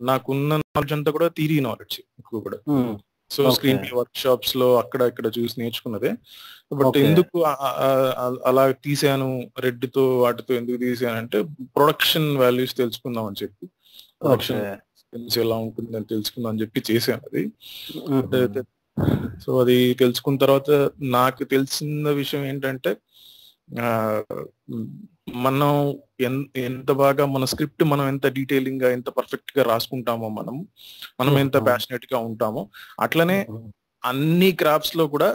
నాకున్న 0.00 0.52
నాలెడ్జ్ 0.64 0.94
అంతా 0.94 1.10
కూడా 1.10 1.28
థీరీ 1.36 1.58
నాలెడ్జ్ 1.60 1.96
ఎక్కువ 2.20 2.38
కూడా. 2.40 2.58
సో. 3.32 3.42
స్క్రీన్ 3.50 3.80
ప్లే 3.82 3.92
వర్క్ 3.98 4.16
షాప్స్లో 4.16 4.68
అక్కడ 4.78 5.02
ఇక్కడ 5.12 5.26
చూసి 5.38 5.54
నేర్చుకున్నదే 5.60 6.12
బట్. 6.72 6.96
ఎందుకు 7.06 7.36
అలా 8.50 8.64
తీసాను 8.86 9.28
రెడ్తో 9.58 10.04
వాటితో 10.20 10.52
ఎందుకు 10.54 10.76
తీసాను 10.76 11.16
అంటే 11.16 11.38
ప్రొడక్షన్ 11.76 12.28
వాల్యూస్ 12.36 12.74
తెలుసుకుందాం 12.76 13.26
అని 13.26 13.40
చెప్పి 13.42 13.64
ప్రొడక్షన్. 14.22 14.62
ఎలా 15.42 15.56
ఉంటుంది 15.56 15.96
అని 15.96 16.06
తెలుసుకుందాం 16.06 16.50
అని 16.52 16.60
చెప్పి 16.60 16.82
చేశాను 16.90 17.22
అది. 17.30 17.42
సో 19.44 19.50
అది 19.60 19.76
తెలుసుకున్న 19.94 20.38
తర్వాత 20.38 20.70
నాకు 21.12 21.42
తెలిసిన 21.44 22.08
విషయం 22.20 22.44
ఏంటంటే 22.44 22.92
మనం 25.26 25.72
ఎంత 26.64 26.90
బాగా 26.92 27.26
మన 27.26 27.44
స్క్రిప్ట్ 27.44 27.84
మనం 27.84 28.08
ఎంత 28.08 28.26
డీటెయిలింగ్గా 28.26 28.90
ఎంత 28.90 29.08
పర్ఫెక్ట్గా 29.08 29.64
రాసుకుంటామో 29.64 30.28
మనం 30.28 30.56
మనం 31.20 31.38
ఎంత. 31.38 31.56
ప్యాషనెట్గా 31.66 32.18
ఉంటామో 32.18 32.62
అట్లనే. 33.00 33.38
అన్ని 34.02 34.52
క్రాఫ్ట్స్లో 34.52 35.06
కూడా 35.06 35.28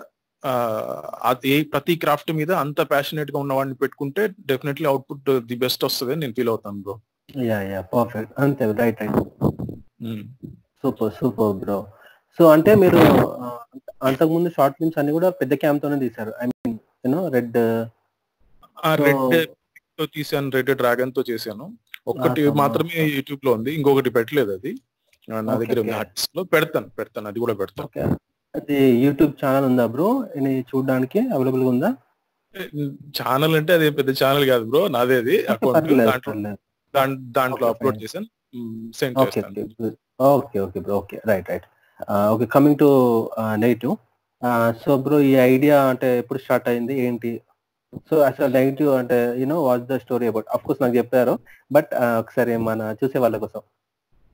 అది 1.23 1.63
ప్రతి 1.63 1.95
క్రాఫ్ట్ 1.95 2.31
మీద 2.31 2.51
అంత 2.55 2.81
ప్యాషనెట్గా 2.89 3.39
ఉన్న 3.39 3.53
వాడిని 3.53 3.75
పెట్టుకుంటే 3.75 4.23
డెఫినెట్లీ 4.45 4.87
అవుట్పుట్ 4.87 5.29
ది 5.47 5.55
బెస్ట్ 5.55 5.85
వస్తుంది 5.85 6.11
అని 6.13 6.21
నేను 6.21 6.33
ఫీల్ 6.33 6.49
అవుతాను 6.49 6.81
బ్రో. 6.81 6.95
Yeah 7.45 7.61
yeah 7.63 7.81
perfect. 7.93 8.33
అంతే 8.39 8.65
right 8.73 9.01
super 10.83 11.13
super 11.13 11.55
bro. 11.55 11.77
So 12.39 12.45
అంటే 12.47 12.75
మీరు 12.75 12.99
ఆ, 13.43 13.49
అంతకుముందు 14.03 14.49
షార్ట్ 14.49 14.77
ఫిల్మ్స్ 14.77 14.99
అన్ని 14.99 15.11
కూడా 15.11 15.29
పెద్ద 15.39 15.53
క్యామ్ 15.53 15.81
తోనే 15.81 15.99
తీశారు. 15.99 16.33
I 16.41 16.47
mean 16.49 16.77
you know 17.05 17.21
red 17.27 17.57
red 19.01 19.35
తో 19.99 20.05
తీసాను 20.15 20.49
రెడ్ 20.55 20.71
డ్రాగన్తో 20.81 21.21
చేశాను. 21.29 21.65
ఒక్కటి 22.11 22.41
మాత్రమే 22.61 22.97
యూట్యూబ్లో 23.15 23.51
ఉంది 23.57 23.71
ఇంకొకటి 23.77 24.09
పెట్టలేదు 24.17 24.51
అది. 24.57 24.71
నా 25.45 25.53
దగ్గర 25.61 25.79
లో 26.35 26.41
పెడతాను 26.53 26.89
పెడతాను 26.99 27.27
అది 27.31 27.39
కూడా 27.43 27.55
పెడతాను. 27.61 27.89
అది 28.53 28.77
యూట్యూబ్ 29.05 29.33
ఛానల్ 29.41 29.65
ఉందా 29.69 29.85
బ్రో? 29.95 30.09
చూడడానికి 30.69 31.19
అవైలబుల్గా 31.35 31.71
ఉందా 31.75 31.89
ఛానల్ 33.17 33.55
అంటే 33.59 33.71
అది 33.77 33.87
పెద్ద 33.97 34.11
ఛానల్ 34.21 34.45
కాదు 34.51 34.65
బ్రో 34.69 34.81
నాదే 34.95 35.15
అది. 35.23 35.35
అకౌంట్ 35.53 37.17
దాంట్లో 37.37 37.65
అప్లోడ్. 37.71 37.97
చేశాను. 38.03 38.27
సెండ్ 38.99 39.17
చేస్తాను. 39.23 39.89
Okay 40.29 40.57
okay 40.65 40.79
bro. 40.85 40.93
Okay 41.01 41.17
right 41.31 41.49
right. 41.51 41.67
Okay 42.33 42.45
coming 42.55 42.79
to 42.83 42.89
negative 43.63 43.93
so 44.81 44.91
bro 45.05 45.17
ఈ 45.29 45.33
ఐడియా 45.51 45.77
అంటే 45.91 46.09
ఎప్పుడు 46.21 46.39
స్టార్ట్ 46.45 46.67
అయింది? 46.71 46.95
ఏంటి? 47.07 47.31
సో 48.09 48.15
అసలు 48.27 48.49
నెగిటివ్ 48.55 48.89
అంటే 48.99 49.17
you know 49.41 49.57
watch 49.65 49.85
the 49.89 49.97
story 50.03 50.25
about 50.31 50.49
of 50.55 50.63
course 50.65 50.81
నాకు 50.83 50.95
చెప్పారు 50.99 51.33
బట్ 51.71 51.91
ఒకసారి 52.21 52.53
మన 52.67 52.81
చూసే 52.99 53.17
వాళ్ళ 53.23 53.37
కోసం. 53.43 53.61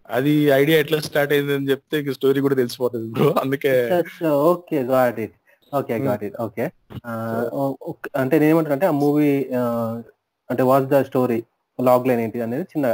అది 0.10 0.32
ఐడియా 0.56 0.78
ఎట్లా 0.84 0.98
స్టార్ట్ 1.06 1.34
అయింది 1.36 1.54
అని 1.58 1.70
చెప్తే 1.72 1.98
స్టోరీ 2.18 2.40
కూడా 2.42 2.56
తెలిసిపోతుంది 2.56 3.08
బ్రో. 3.14 3.28
అందుకే 3.44 3.72
okay 4.48 4.80
got 4.90 5.20
it 5.26 5.36
okay 5.74 5.96
got 6.08 6.24
it 6.28 6.36
okay 6.42 6.66
అంటే 8.22 8.36
నేను 8.44 8.72
అంటే 8.76 8.86
ఆ 8.86 8.96
మూవీ 9.04 9.30
అంటే 10.50 10.64
watch 10.70 10.90
the 10.92 11.02
story 11.10 11.40
log 11.80 12.08
line 12.10 12.22
ఏంటి 12.22 12.42
అనేది 12.48 12.66
చిన్న 12.74 12.88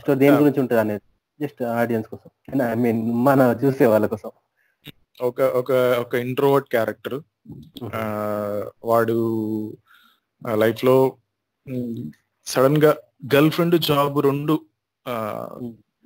స్టోరీ 0.00 0.18
దేని 0.18 0.30
Yeah. 0.30 0.40
గురించి 0.42 0.60
ఉంటుంది 0.60 0.80
అనేది 0.82 1.04
జస్ట్ 1.40 1.60
ఆడియన్స్ 1.76 2.08
కోసం 2.10 2.30
ఐ 2.66 2.76
మీన్ 2.82 2.98
మన 3.26 3.40
చూసే 3.62 3.86
వాళ్ళ 3.92 4.06
కోసం. 4.12 4.30
ఒక 5.20 5.40
ఒక 5.58 5.70
ఒక 6.02 6.14
ఇంట్రోవర్ట్ 6.24 6.68
క్యారెక్టర్ 6.70 7.16
వాడు 8.84 9.16
లైఫ్లో 10.52 11.16
సడన్గా 12.46 12.96
గర్ల్ 13.34 13.50
ఫ్రెండ్ 13.50 13.80
జాబ్ 13.80 14.22
రెండు. 14.22 14.60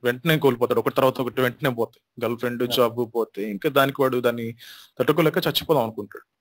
వెంటనే 0.04 0.38
కోల్పోతాడు. 0.38 0.80
ఒకటి 0.80 0.95
తర్వాత 0.95 1.21
ఒకటి 1.21 1.40
వెంటనే 1.40 1.71
పోతాయి. 1.71 2.25
గర్ల్ 2.25 2.38
ఫ్రెండ్ 2.38 2.71
జాబ్ 2.71 3.07
పోతే 3.14 3.50
ఇంకా 3.50 3.68
దానికి 3.68 4.02
వాడు 4.02 4.18
దాన్ని 4.18 4.52
తట్టుకోలేక 4.99 5.38
చచ్చిపోదాం 5.38 5.83
అనుకుంటాడు. 5.83 6.38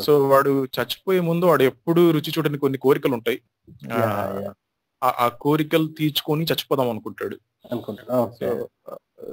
సో 0.00 0.28
వాడు 0.28 0.64
చచ్చిపోయే 0.64 1.20
ముందు 1.20 1.44
వాడు 1.44 1.62
ఎప్పుడు 1.62 2.10
రుచి 2.10 2.30
చూడని 2.30 2.58
కొన్ని 2.58 2.78
కోరికలు 2.78 3.12
ఉంటాయి. 3.12 3.40
ఆ, 5.04 5.28
కోరికలు 5.28 5.86
తీర్చుకొని 5.86 6.44
చచ్చిపోదాం 6.44 6.90
అనుకుంటాడు. 6.90 7.38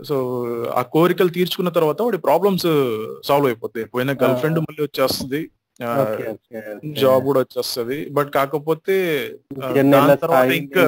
సో 0.03 0.45
ఆ 0.75 0.81
కోరికలు 0.81 1.27
తీర్చుకున్న 1.27 1.69
తర్వాత 1.69 2.01
వాడి 2.01 2.17
ప్రాబ్లమ్స్ 2.17 2.63
సాల్వ్ 3.23 3.45
అయిపోతాయి. 3.45 3.85
పోయిన 3.85 4.11
గర్ల్ 4.11 4.37
ఫ్రెండ్ 4.37 4.59
మళ్ళీ 4.59 4.83
వచ్చేస్తుంది. 4.83 5.49
జాబ్ 7.01 7.23
కూడా 7.29 7.39
వచ్చేస్తది. 7.43 7.97
బట్ 8.17 8.29
కాకపోతే 8.37 8.95
దాని 9.93 10.17
తర్వాత 10.23 10.51
ఇంకా 10.61 10.83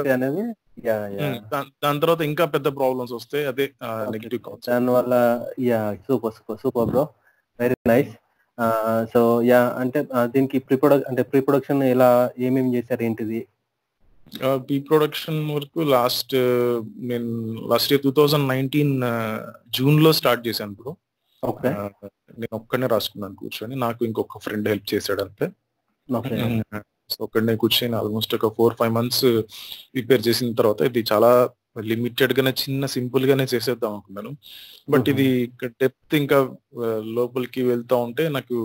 దాని 1.83 2.00
తర్వాత 2.03 2.21
పెద్ద 2.55 2.67
ప్రాబ్లమ్స్ 2.79 3.13
వస్తాయి 3.19 3.45
అదే 3.51 3.67
నెగిటివ్ 4.15 4.41
దాని 4.69 4.91
వల్ల 4.97 5.13
yeah 5.69 5.81
super 6.07 6.35
super 6.38 6.59
super 6.63 6.89
bro. 6.91 7.05
Very 7.59 7.77
nice. 7.93 8.13
So 9.13 9.21
yeah 9.51 9.59
అంటే 9.81 10.00
దీనికి 10.33 10.57
ప్రీ 10.67 10.75
ప్రొడక్ 10.81 11.05
అంటే 11.09 11.21
ప్రీ 11.29 11.39
ప్రొడక్షన్ 11.47 11.81
ఎలా 11.93 12.09
ఏమేమి 12.47 12.75
చేశారు 12.75 13.03
ఏంటిది? 13.07 13.39
బీ 14.67 14.77
ప్రొడక్షన్ 14.89 15.39
వరకు 15.55 15.79
లాస్ట్ 15.95 16.35
నేను 17.09 17.29
last 17.71 17.89
year 17.91 18.03
two 18.05 18.12
thousand 18.19 18.47
nineteen 18.53 18.93
జూన్లో 19.77 20.12
స్టార్ట్ 20.19 20.43
చేశాను 20.47 20.73
బ్రో. 20.79 20.91
ఓకే 20.91 21.02
నేను 22.41 22.55
ఒక్కడనే 22.59 22.88
రాసుకున్నాను 22.88 23.35
కూర్చొని. 23.35 23.75
నాకు 23.85 24.01
ఇంకొక 24.05 24.39
ఫ్రెండ్ 24.45 24.67
హెల్ప్ 24.71 24.88
చేశాడు 24.93 25.21
అంతే 25.21 25.47
సో 27.13 27.17
ఒక్కడనే 27.23 27.55
కూర్చొని 27.55 27.95
ఆల్మోస్ట్ 27.95 28.33
ఒక 28.35 28.50
ఫోర్ 28.57 28.75
ఫైవ్ 28.79 28.93
మంత్స్ 28.93 29.25
ప్రిపేర్ 29.93 30.21
చేసిన 30.27 30.55
తర్వాత 30.59 30.81
ఇది 30.81 31.01
చాలా 31.12 31.31
లిమిటెడ్ 31.91 32.33
గానే 32.39 32.51
చిన్న 32.63 32.85
సింపుల్ 32.85 33.25
గానే 33.25 33.45
చేసేద్దాం 33.53 33.91
అనుకున్నాను. 33.93 34.31
బట్ 34.89 35.07
ఇది 35.13 35.27
డెప్త్ 35.63 36.15
ఇంకా 36.15 36.38
లోపలికి 37.17 37.62
వెళ్తా 37.62 37.95
ఉంటే 37.95 38.23
నాకు 38.29 38.55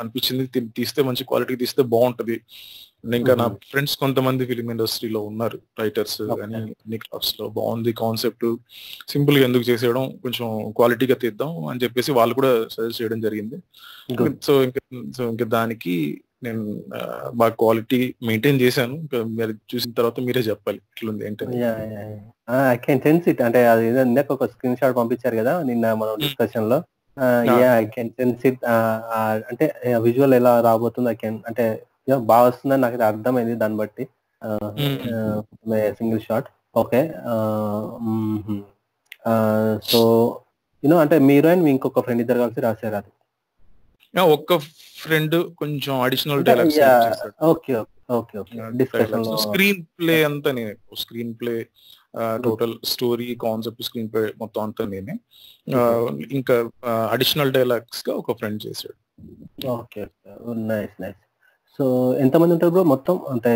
అనిపించింది 0.00 0.44
తీస్తే 0.78 1.02
మంచి 1.02 1.24
క్వాలిటీ 1.24 1.56
తీస్తే 1.56 1.82
బాగుంటది. 1.94 2.36
ఇంకా 3.04 3.32
నా. 3.40 3.46
ఫ్రెండ్స్ 3.70 3.94
కొంతమంది 4.02 4.42
ఫిలిం 4.50 4.68
ఇండస్ట్రీలో 4.74 5.20
ఉన్నారు 5.30 5.58
రైటర్స్. 5.80 6.18
కానీ 6.40 6.56
అన్ని 6.58 6.98
క్లాబ్స్లో 7.04 7.46
బాగుంది 7.58 7.92
కాన్సెప్ట్. 8.02 8.46
సింపుల్గా 9.12 9.44
ఎందుకు 9.48 9.64
చేసేయడం 9.70 10.04
కొంచెం 10.24 10.46
క్వాలిటీగా 10.78 11.16
తీద్దాం 11.24 11.52
అని 11.70 11.82
చెప్పేసి 11.84 12.12
వాళ్ళు 12.18 12.36
కూడా 12.40 12.52
సజెస్ట్ 12.74 13.00
చేయడం 13.02 13.20
జరిగింది. 13.26 13.58
సో 14.46 14.54
ఇంకా 14.68 14.80
సో 15.18 15.22
ఇంకా 15.32 15.48
దానికి 15.58 15.96
నేను 16.46 16.62
బాగా 17.40 17.54
క్వాలిటీ 17.60 17.98
మెయింటైన్ 18.28 18.62
చేశాను. 18.62 18.94
మీరు 19.36 19.52
చూసిన 19.72 19.92
తర్వాత 19.98 20.20
మీరే 20.28 20.42
చెప్పాలి 20.50 20.80
ఎట్లుంది 20.92 21.22
ఏంటని 21.28 21.60
yeah 21.60 21.74
I 22.72 22.76
can 22.86 23.02
sense 23.04 23.26
it 23.32 23.42
అంటే 23.46 23.60
అది 23.72 23.84
ఇందాక 24.08 24.30
ఒక 24.36 24.46
స్క్రీన్ 24.54 24.80
షాట్ 24.80 24.96
పంపించారు 24.98 25.36
కదా 25.42 25.52
నిన్న 25.68 25.94
మనం 26.00 26.14
డిస్కషన్లో 26.24 26.78
yeah 27.60 27.70
I 27.82 27.84
can 27.94 28.12
sense 28.18 28.42
it 28.50 28.64
అంటే 29.50 29.66
విజువల్ 30.06 30.34
ఎలా 30.40 30.52
రాబోతుంది 30.68 31.10
ఐ 31.14 31.16
కెన్ 31.22 31.40
అంటే 31.50 31.66
బాగా 32.30 32.44
వస్తుందని 32.48 32.82
నాకు 32.84 32.96
అర్థమైంది 33.10 33.54
దాన్ని 33.62 33.78
బట్టి. 33.82 34.04
Single 35.98 36.20
shot. 36.28 36.48
Okay 36.82 37.00
so 39.90 40.00
you know 40.82 40.96
అంటే 41.04 41.16
మీరు 41.30 41.48
అండ్ 41.50 41.62
మీ 41.64 41.70
ఇంకొక 41.76 42.00
ఫ్రెండ్ 42.04 42.22
ఇద్దరు 42.24 42.40
కలిసి 42.44 42.60
రాశారు 42.66 42.96
అది. 43.00 43.10
ఒక్క 44.36 44.56
ఫ్రెండ్ 45.02 45.36
కొంచెం 45.60 45.94
additional 46.06 46.42
dialogues 46.48 46.78
okay 47.52 47.72
okay 48.18 48.36
okay 48.42 48.56
discussion 48.80 49.24
screenplay 49.98 50.16
అంతా 50.28 50.50
నేనే. 50.58 50.74
Screenplay 51.40 51.54
total 52.46 52.74
story 52.92 53.28
concept 53.44 53.82
screenplay 54.14 54.22
మొత్తం 54.42 54.60
అంతా 54.66 54.84
నేనే. 54.94 55.14
ఇంకా 56.38 56.56
అడిషనల్ 57.14 57.52
డైలాగ్స్గా 57.58 58.14
ఒక 58.22 58.36
ఫ్రెండ్ 58.40 58.60
చేశాడు. 58.66 58.98
ఓకే 59.76 60.02
నైస్ 60.72 60.96
నైస్ 61.04 61.20
సో 61.78 61.84
ఎంతమంది 62.24 62.52
ఉంటారు 62.54 62.72
బ్రో 62.74 62.82
మొత్తం? 62.92 63.14
అంటే 63.32 63.52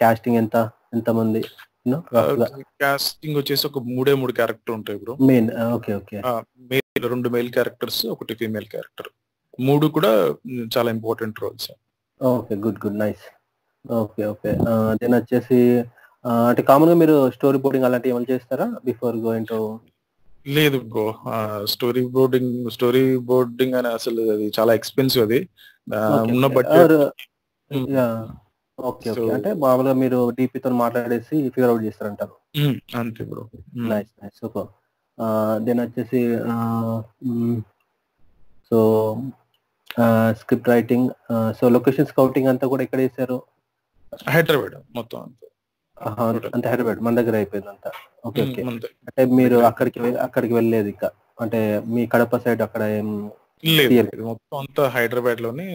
కాస్టింగ్ 0.00 0.38
ఎంత? 0.42 0.56
ఎంతమంది? 0.94 1.40
కాస్టింగ్ 2.82 3.36
వచ్చేసి 3.40 3.64
ఒక 3.68 3.80
మూడే 3.90 4.14
మూడు 4.20 4.32
క్యారెక్టర్ 4.38 4.74
ఉంటాయి 4.78 4.98
bro. 5.02 5.14
Main 5.28 5.48
okay 5.76 5.92
okay. 6.00 6.18
Male 6.70 7.06
రెండు 7.12 7.28
మేల్ 7.34 7.50
క్యారెక్టర్స్ 7.56 8.00
ఒకటి 8.14 8.34
ఫీమేల్ 8.40 8.68
క్యారెక్టర్ 8.72 9.10
మూడు 9.58 9.86
కూడా 9.96 10.10
చాలా 10.74 10.88
important 10.96 11.38
roles 11.42 11.68
okay 12.20 12.54
good 12.64 12.80
good 12.84 12.98
nice. 13.04 13.24
Okay 13.84 14.22
okay. 14.32 14.50
Then 15.02 15.16
వచ్చేసి 15.18 15.58
అంటే 16.48 16.62
కామన్గా 16.70 16.96
మీరు 17.02 17.16
స్టోరీ 17.36 17.58
బోర్డింగ్ 17.64 17.86
అలాంటివి 17.88 18.12
ఏమైనా 18.14 18.28
చేస్తారా 18.32 18.66
బిఫోర్ 18.88 19.16
గోయింగ్ 19.26 19.48
టు? 19.50 19.58
లేదు 20.46 20.78
bro. 20.90 21.06
Story 21.72 22.02
boarding 22.16 22.52
story 22.76 23.02
boarding 23.30 23.76
అని 23.80 23.88
అసలు 23.98 24.22
అది 24.34 24.46
చాలా 24.58 24.72
ఎక్స్పెన్సివ్ 24.80 25.24
అది. 25.28 25.40
ఉన్న 26.34 26.46
బడ్జెట్ 26.56 26.94
ఓకే 27.70 28.00
ఓకే 28.78 29.10
So- 29.16 29.28
అంటే 29.34 29.50
మామూలుగా 29.56 29.94
మీరు 29.94 30.18
DP 30.30 30.54
తో 30.58 30.70
మాట్లాడేసి 30.76 31.50
ఫిగర్ 31.54 31.70
అవుట్ 31.70 31.84
చేస్తారంటారు. 31.84 32.34
అంతే 32.96 33.24
bro. 33.24 33.42
Nice 33.86 34.10
nice 34.20 34.36
super 34.40 34.68
then 35.64 35.80
వచ్చేసి 35.80 36.20
so 38.70 38.78
script 40.32 40.68
writing 40.68 41.08
so 41.52 41.68
location 41.68 42.06
scouting 42.06 42.48
అంతా 42.48 42.66
కూడా 42.66 42.82
ఎక్కడ 42.82 43.00
చేశారు? 43.00 43.38
హైదరాబాద్ 44.28 44.76
మొత్తం 44.96 45.18
అంతే. 45.20 45.46
అంటే 46.54 46.66
హైదరాబాద్. 46.68 47.00
మన 47.00 47.14
దగ్గర 47.14 47.36
అయిపోయింది 47.36 47.70
అంతా 47.70 47.90
ఓకే 48.26 48.40
ఓకే. 48.42 48.62
మ్, 48.62 48.68
అంతే. 48.68 48.88
అంటే 49.08 49.24
మీరు 49.34 49.58
అక్కడికి 49.70 50.00
అక్కడికి 50.18 50.54
వెళ్ళలేదు 50.54 50.88
ఇంకా. 50.88 51.08
అంటే 51.40 51.60
మీ 51.86 52.02
కడప 52.06 52.36
సైడ్ 52.36 52.62
అక్కడ 52.62 52.82
ఏం 52.98 53.08
లేదు. 53.64 54.22
మొత్తం 54.22 54.56
అంతా 54.58 54.88
హైదరాబాద్లోనే 54.88 55.66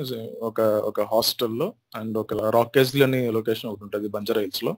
ఒక 0.42 0.60
ఒక 0.62 1.02
హాస్టల్లో 1.02 1.68
అండ్ 1.96 2.18
ఒక 2.18 2.34
రాకేజ్లోని 2.50 3.32
లొకేషన్ 3.32 3.72
ఒకటి 3.72 3.84
ఉంటుంది 3.84 4.08
బంజారా 4.08 4.42
హిల్స్లో 4.42 4.74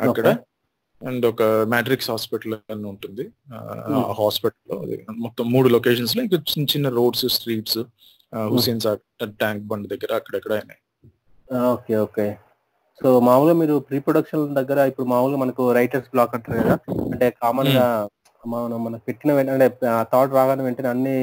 అక్కడ. 0.00 0.26
అండ్ 1.02 1.26
ఒక 1.26 1.42
మ్యాట్రిక్స్ 1.42 2.10
హాస్పిటల్ 2.10 2.54
అని 2.70 2.86
ఉంటుంది. 2.86 3.24
Hmm. 3.48 4.12
హాస్పిటల్లో 4.18 4.82
అది 4.82 4.96
మొత్తం 5.18 5.52
మూడు 5.52 5.68
లొకేషన్స్లో 5.68 6.22
ఇంకా 6.22 6.36
చిన్న 6.36 6.66
చిన్న 6.76 6.88
roads 6.88 7.26
streets 7.28 7.80
Hussain 8.32 8.80
Sagar 8.80 9.32
tank 9.38 9.64
bund 9.64 9.88
దగ్గర 9.88 10.12
అక్కడెక్కడ 10.14 10.52
అయినాయి. 10.52 10.80
Okay 11.68 11.96
okay. 11.96 12.26
సో 13.00 13.20
మామూలుగా 13.20 13.52
మీరు 13.52 13.78
ప్రీ 13.78 13.98
ప్రొడక్షన్ 13.98 14.54
దగ్గర 14.54 14.78
ఇప్పుడు 14.86 15.06
మామూలుగా 15.06 15.36
మనకు 15.36 15.72
రైటర్స్ 15.72 16.10
బ్లాక్ 16.10 16.34
అంటారు 16.34 16.58
కదా? 16.60 16.76
అంటే 17.12 17.30
కామన్గా 17.42 17.86
మనం 18.46 18.84
మనకు 18.84 19.02
పెట్టిన 19.04 19.32
వెంటనే 19.32 19.68
థాట్ 20.12 20.32
రాగానే 20.34 20.62
వెంటనే 20.62 20.88
అన్ని 20.88 21.16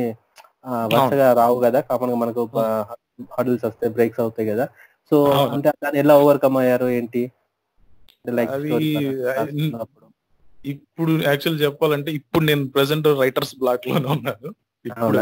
వరుసగా 0.65 1.33
రావు 1.33 1.59
కదా 1.59 1.81
కామన్గా 1.81 2.15
మనకు 2.15 2.59
హడల్స్ 3.39 3.65
వస్తాయి 3.65 3.93
బ్రేక్స్ 3.93 4.19
అవుతాయి 4.19 4.49
కదా. 4.49 4.65
సో. 5.11 5.25
అంటే 5.51 5.69
దాన్ని 5.69 5.99
ఎలా 5.99 6.17
ఓవర్కమ్ 6.17 6.57
అయ్యారు 6.57 6.85
ఏంటి? 6.85 7.31
లైక్ 8.29 8.51
ఇప్పుడు 10.65 11.11
యాక్చువల్ 11.23 11.61
చెప్పాలంటే 11.61 12.11
ఇప్పుడు 12.11 12.43
నేను 12.43 12.67
ప్రెసెంట్ 12.67 13.07
రైటర్స్ 13.07 13.55
బ్లాక్లోనే 13.59 14.07
ఉన్నాను. 14.07 14.49
ఇప్పుడు. 14.85 15.19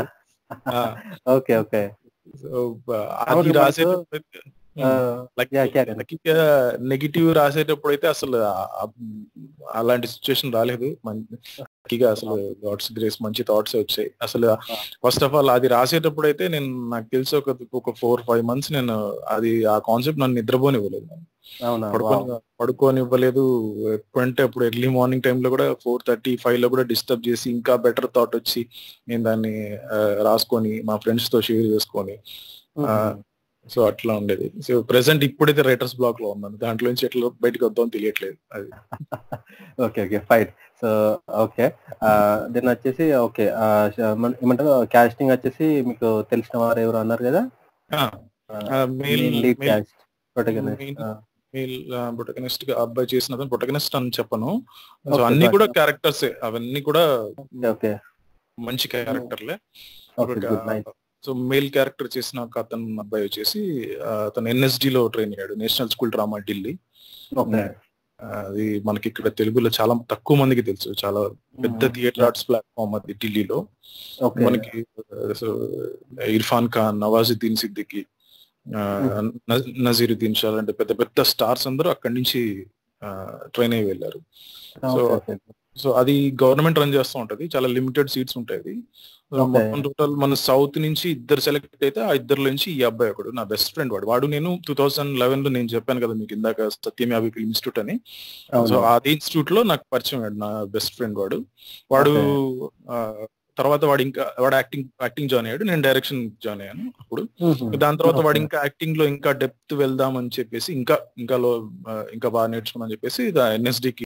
ఓకే 1.29 1.57
ఓకే. 1.57 1.91
అది 2.27 3.29
అవును, 3.29 4.05
on. 4.79 5.27
నెగిటివ్ 6.91 7.27
రాసేటప్పుడు 7.33 7.91
అయితే 7.93 8.07
అసలు 8.07 8.37
అలాంటి 9.73 10.07
సిచ్యువేషన్ 10.13 10.53
రాలేదు. 10.53 10.87
అసలు 12.11 12.35
గాడ్స్ 12.65 12.89
గ్రేస్ 12.93 13.17
మంచి 13.21 13.43
థాట్స్ 13.49 13.75
వచ్చాయి. 13.77 14.09
అసలు 14.21 14.49
ఫస్ట్ 15.03 15.23
ఆఫ్ 15.23 15.35
ఆల్ 15.35 15.49
అది 15.49 15.67
రాసేటప్పుడు 15.67 16.27
అయితే 16.27 16.47
నేను 16.47 16.69
నాకు 16.89 17.07
తెలిసి 17.13 17.35
ఒక 17.35 17.49
ఒక 17.73 17.95
ఫోర్ 18.01 18.21
ఫైవ్ 18.27 18.43
మంత్స్ 18.45 18.71
నేను 18.73 18.95
అది 19.35 19.51
ఆ 19.67 19.77
కాన్సెప్ట్ 19.87 20.21
నన్ను 20.21 20.37
నిద్రపోనివ్వలేదు 20.39 21.07
పడుకొని 21.93 22.17
పడుకోనివ్వలేదు. 22.59 23.43
ఎప్పుడంటే 23.93 24.41
అప్పుడు 24.43 24.63
ఎర్లీ 24.65 24.89
మార్నింగ్ 24.95 25.23
టైంలో 25.23 25.49
కూడా 25.49 25.67
ఫోర్ 25.83 26.01
థర్టీ 26.07 26.33
ఫైవ్లో 26.37 26.67
కూడా 26.69 26.83
డిస్టర్బ్ 26.91 27.27
చేసి 27.27 27.47
ఇంకా 27.51 27.75
బెటర్ 27.85 28.09
థాట్ 28.15 28.35
వచ్చి 28.35 28.61
నేను 29.07 29.23
దాన్ని 29.23 29.53
రాసుకొని 30.27 30.73
మా 30.89 30.97
ఫ్రెండ్స్తో 31.03 31.39
షేర్ 31.47 31.67
చేసుకొని 31.73 32.15
ఆ, 32.81 32.91
సో 33.69 33.87
అట్లా 33.87 34.13
ఉండేది. 34.13 34.51
సో 34.61 34.81
ప్రెసెంట్ 34.81 35.23
ఇప్పుడైతే 35.23 35.61
రైటర్స్ 35.61 35.95
బ్లాక్లో 35.95 36.29
ఉన్నాను. 36.29 36.57
దాంట్లో 36.57 36.89
నుంచి 36.89 37.05
ఎట్లా 37.05 37.31
బయటకు 37.41 37.65
వద్దాం 37.65 37.87
తెలియట్లేదు 37.87 38.37
అది. 38.53 38.69
Okay 39.85 40.05
okay 40.05 40.19
fine. 40.19 40.47
So 40.81 41.19
okay. 41.35 41.71
Then 42.45 42.69
వచ్చేసి 42.69 43.13
ఓకే 43.13 43.43
ఏమంటారు? 44.43 44.85
కాస్టింగ్ 44.93 45.31
వచ్చేసి 45.31 45.81
మీకు 45.81 46.21
తెలిసిన 46.21 46.59
వారు 46.59 46.79
ఎవరు 46.79 46.97
అన్నారు 46.97 47.23
కదా? 47.23 47.49
ప్రొటగనిస్ట్గా 52.15 52.81
అబ్బాయి 52.81 53.15
చేసిన 53.15 53.35
ప్రొటగనిస్ట్ 53.35 53.95
అని 53.95 54.09
చెప్పను. 54.09 54.63
సో 55.15 55.21
అన్ని. 55.21 55.47
కూడా 55.47 55.65
క్యారెక్టర్స్. 55.65 56.25
అవన్నీ 56.43 56.81
కూడా 56.81 57.03
ఓకే 57.69 57.97
మంచి 58.59 58.87
క్యారెక్టర్లే. 58.87 59.57
సో 61.23 61.33
మెయిల్ 61.51 61.69
క్యారెక్టర్ 61.71 62.09
చేసిన 62.17 62.39
ఒక 62.39 62.57
అతను 62.63 62.85
అబ్బాయి 63.03 63.25
వచ్చేసి 63.25 63.61
అతను 64.27 64.47
ఎన్ఎస్డి 64.53 64.89
లో 64.89 65.01
ట్రైన్ 65.13 65.33
అయ్యాడు 65.35 65.53
నేషనల్ 65.63 65.91
స్కూల్ 65.93 66.11
డ్రామా 66.11 66.37
ఢిల్లీ. 66.49 66.73
అది 68.49 68.65
మనకి 68.85 69.07
ఇక్కడ 69.09 69.27
తెలుగులో 69.39 69.69
చాలా 69.79 69.93
తక్కువ 70.11 70.35
మందికి 70.37 70.61
తెలుసు 70.61 70.89
చాలా 71.05 71.21
పెద్ద 71.63 71.85
థియేటర్ 71.95 72.25
ఆర్ట్స్ 72.27 72.45
ప్లాట్ఫామ్ 72.49 72.95
అది 72.95 73.13
ఢిల్లీలో. 73.13 73.59
మనకి 74.45 74.77
సో 75.41 75.47
ఇర్ఫాన్ 76.37 76.69
ఖాన్ 76.75 77.01
నవాజుద్దీన్ 77.01 77.61
సిద్దికి 77.63 78.01
నజీరుద్దీన్ 79.87 80.39
షా 80.39 80.49
అంటే 80.61 80.73
పెద్ద 80.79 80.91
పెద్ద 80.99 81.21
స్టార్స్ 81.33 81.67
అందరూ 81.67 81.89
అక్కడి 81.89 82.13
నుంచి 82.13 82.41
ట్రైన్ 83.55 83.75
అయ్యి 83.77 83.87
వెళ్ళారు. 83.91 84.19
సో 84.93 85.01
సో 85.81 85.89
అది 86.01 86.15
గవర్నమెంట్ 86.43 86.79
రన్ 86.81 86.95
చేస్తూ 86.97 87.17
ఉంటది. 87.23 87.45
చాలా 87.55 87.67
లిమిటెడ్ 87.77 88.11
సీట్స్ 88.15 88.37
ఉంటాయి. 88.41 88.75
మొత్తం 89.53 89.79
టోటల్ 89.85 90.13
మన 90.23 90.33
సౌత్ 90.47 90.77
నుంచి 90.83 91.05
ఇద్దరు 91.15 91.41
సెలెక్ట్ 91.45 91.83
అయితే 91.87 92.01
ఆ 92.09 92.11
ఇద్దరు 92.19 92.41
నుంచి 92.49 92.67
ఈ 92.77 92.81
అబ్బాయి 92.89 93.11
ఒకడు 93.13 93.29
నా 93.39 93.43
బెస్ట్ 93.53 93.71
ఫ్రెండ్ 93.75 93.93
వాడు. 93.93 94.05
వాడు 94.11 94.25
నేను 94.35 94.49
టూ 94.67 94.73
థౌసండ్ 94.79 95.13
లెవెన్లో 95.21 95.49
నేను 95.55 95.69
చెప్పాను 95.75 96.03
కదా 96.05 96.13
మీకు 96.21 96.33
ఇందాక 96.37 96.67
సత్యం 96.75 97.11
యాభై 97.15 97.29
ఫిల్మ్ 97.35 97.49
ఇన్స్టిట్యూట్ 97.49 97.79
అని. 97.83 97.95
సో 98.71 98.77
అది 98.93 99.11
ఇన్స్టిట్యూట్లో 99.15 99.63
నాకు 99.71 99.85
పరిచయం 99.95 100.21
వాడు 100.25 100.37
నా 100.45 100.51
బెస్ట్ 100.75 100.93
ఫ్రెండ్ 100.97 101.17
వాడు. 101.23 101.39
వాడు 101.91 102.13
తర్వాత 103.57 103.83
వాడు 103.89 104.01
ఇంకా 104.07 104.23
వాడు 104.43 104.55
యాక్టింగ్ 104.55 104.87
యాక్టింగ్ 105.05 105.29
జాయిన్ 105.31 105.47
అయ్యాడు. 105.47 105.63
నేను 105.63 105.81
డైరెక్షన్ 105.87 106.19
జాయిన్ 106.45 106.61
అయ్యాను 106.63 106.83
అప్పుడు. 107.01 107.21
దాని 107.83 107.99
తర్వాత 108.01 108.19
వాడు 108.25 108.39
ఇంకా 108.43 108.57
యాక్టింగ్లో 108.65 109.05
ఇంకా 109.13 109.31
డెప్త్ 109.43 109.73
వెళ్దాం 109.83 110.15
అని 110.21 110.29
చెప్పేసి 110.39 110.69
ఇంకా 110.79 110.97
ఇంకా 111.23 111.37
లో 111.45 111.51
ఇంకా 112.17 112.29
బాగా 112.35 112.47
నేర్చుకున్నా 112.53 112.87
చెప్పేసి 112.93 113.23
ఎన్ఎస్డి 113.59 113.91
కి 113.99 114.05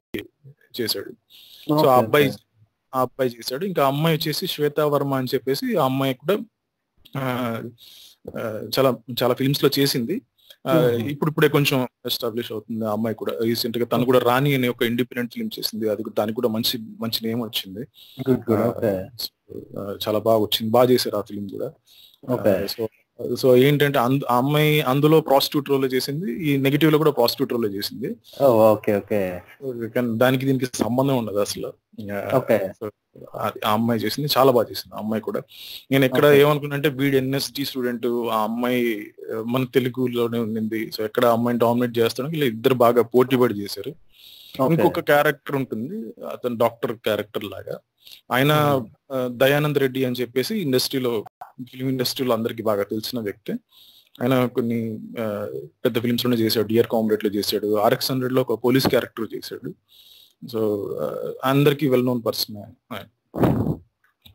చేశాడు. 0.80 1.12
సో 1.68 1.88
ఆ 1.94 1.98
అబ్బాయి 2.04 2.28
ఆ 2.94 3.02
అబ్బాయి 3.06 3.30
చేశాడు. 3.36 3.64
ఇంకా 3.70 3.82
అమ్మాయి 3.92 4.16
వచ్చేసి 4.18 4.46
శ్వేతా 4.54 4.84
వర్మ 4.94 5.14
అని 5.22 5.32
చెప్పేసి 5.34 5.68
ఆ 5.82 5.86
అమ్మాయి 5.90 6.14
కూడా 6.22 6.36
చాలా 8.76 8.90
చాలా 9.22 9.34
ఫిల్మ్స్లో 9.40 9.70
చేసింది. 9.78 10.16
ఇప్పుడు 11.12 11.30
ఇప్పుడే 11.32 11.48
కొంచెం 11.56 11.78
ఎస్టాబ్లిష్ 12.10 12.50
అవుతుంది 12.54 12.84
ఆ 12.90 12.92
అమ్మాయి 12.96 13.16
కూడా. 13.22 13.34
రీసెంట్గా 13.50 13.86
తను 13.94 14.08
కూడా 14.10 14.20
రాణి 14.28 14.52
అనే 14.58 14.68
ఒక 14.74 14.84
ఇండిపెండెంట్ 14.92 15.32
ఫిల్మ్ 15.36 15.52
చేసింది. 15.58 15.86
అది 15.94 16.04
దానికి 16.20 16.38
కూడా 16.40 16.50
మంచి 16.56 16.76
మంచి 17.04 17.20
నేమ్ 17.28 17.42
వచ్చింది. 17.48 17.84
చాలా 20.06 20.20
బాగా 20.28 20.40
వచ్చింది. 20.46 20.70
బాగా 20.78 20.88
చేశారు 20.94 21.18
ఆ 21.22 21.24
ఫిల్మ్ 21.30 21.50
కూడా. 21.56 21.70
సో 22.74 22.82
సో 23.36 23.56
ఏంటంటే 23.56 24.00
ఆ 24.00 24.10
అమ్మాయి 24.32 24.82
అందులో 24.82 25.22
ప్రాస్టిట్యూట్ 25.22 25.70
రోల్ 25.70 25.94
చేసింది 25.94 26.44
ఈ 26.44 26.58
నెగిటివ్లో 26.58 26.98
కూడా 26.98 27.12
ప్రాస్టిట్యూట్ 27.12 27.54
రోల్ 27.54 27.76
చేసింది. 27.76 28.16
Okay 28.44 28.96
okay. 28.96 29.42
కానీ 29.88 30.18
దానికి 30.18 30.46
దీనికి 30.46 30.66
సంబంధం 30.66 31.18
ఉండదు 31.18 31.38
అసలు. 31.38 31.74
ఆ, 33.36 33.52
అమ్మాయి 33.66 34.00
చేసింది 34.00 34.30
చాలా 34.38 34.52
బాగా 34.52 34.68
చేసింది 34.72 34.96
ఆ 34.96 35.00
అమ్మాయి 35.00 35.22
కూడా. 35.22 35.42
నేను 35.92 36.06
ఎక్కడ 36.06 36.26
Okay. 36.26 36.42
ఏమనుకున్నానంటే 36.42 36.90
వీడు 36.90 37.16
ఎన్ఎస్డి 37.16 37.66
స్టూడెంట్ 37.66 38.08
ఆ 38.08 38.44
అమ్మాయి 38.44 39.12
మన 39.46 39.64
తెలుగులోనే 39.64 40.40
ఉండింది. 40.40 40.92
సో 40.92 41.04
ఎక్కడ 41.04 41.26
అమ్మాయిని 41.26 41.60
డామినేట్ 41.60 41.98
చేస్తాను 41.98 42.30
ఇలా 42.30 42.46
ఇద్దరు 42.46 42.74
బాగా 42.74 43.02
పోటీ 43.02 43.36
పడి 43.36 43.54
చేశారు. 43.54 43.96
ఇంకొక 44.72 45.00
క్యారెక్టర్ 45.00 45.56
ఉంటుంది 45.56 45.98
అతను 46.32 46.58
డాక్టర్ 46.58 46.92
క్యారెక్టర్ 46.92 47.44
లాగా. 47.44 47.78
ఆయన 48.32 48.82
దయానంద్ 49.28 49.80
రెడ్డి 49.80 50.06
అని 50.06 50.16
చెప్పేసి 50.22 50.56
ఇండస్ట్రీలో 50.56 51.24
ఫిల్మ్ 51.70 51.90
ఇండస్ట్రీలో 51.90 52.34
అందరికి 52.34 52.64
బాగా 52.64 52.84
తెలిసిన 52.84 53.20
వ్యక్తి. 53.20 53.54
ఆయన 54.22 54.46
కొన్ని 54.46 54.80
పెద్ద 55.86 55.98
ఫిల్మ్స్లోనే 56.02 56.38
చేశాడు. 56.38 56.68
డియర్ 56.68 56.88
కామ్రేడ్లో 56.88 57.30
చేశాడు. 57.30 57.70
ఆర్ఎక్స్ 57.78 58.12
హండ్రెడ్లో 58.12 58.42
ఒక 58.42 58.64
పోలీస్ 58.64 58.88
క్యారెక్టర్ 58.88 59.28
చేశాడు. 59.36 59.72
సో 60.48 60.62
అందరికి 61.46 61.90
well 61.90 62.06
known 62.06 62.22
person 62.26 62.58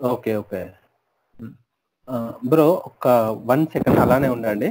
okay 0.02 0.37
okay. 0.37 0.62
Bro 2.45 2.66
ఒక 2.87 3.09
వన్ 3.50 3.66
సెకండ్ 3.66 3.99
అలానే 3.99 4.28
ఉండండి. 4.28 4.68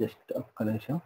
జస్ట్ 0.00 0.32
ఒక్క 0.36 0.62
నిమిషం. 0.62 1.00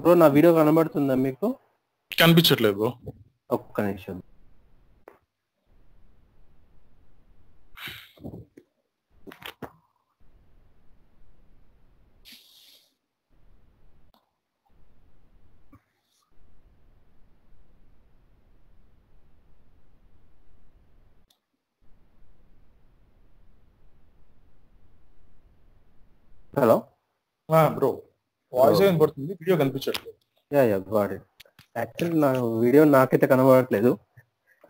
బ్రో 0.00 0.14
నా 0.14 0.26
వీడియో 0.26 0.52
కనబడుతుందా 0.54 1.14
మీకు? 1.14 1.46
కనిపించట్లేదు 2.20 2.74
బ్రో 2.74 2.90
ఒక్క 3.50 3.80
నిమిషం. 3.80 4.22
హలో? 26.58 26.76
బ్రో 27.68 27.90
వాయిస్ 28.52 28.82
ఏం 28.88 28.96
పడుతుంది? 29.02 29.32
వీడియో 29.40 29.56
కనిపించట్లేదు. 29.62 30.16
Yeah 30.50 30.62
yeah 30.72 30.78
god. 30.94 31.12
It 31.16 31.24
actually 31.80 32.18
నా 32.24 32.30
వీడియో 32.64 32.82
నాకైతే 32.98 33.26
కనబడట్లేదు. 33.32 33.90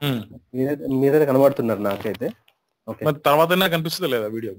Hmm. 0.03 0.19
మీరే 0.57 0.73
మీరైతే 1.03 1.27
కనబడుతున్నారు 1.31 1.83
నాకైతే. 1.89 2.27
ఓకే 2.89 3.03
మరి 3.07 3.19
తర్వాత 3.29 3.51
కనిపిస్తుంది 3.75 4.11
లేదా 4.15 4.27
వీడియో 4.35 4.53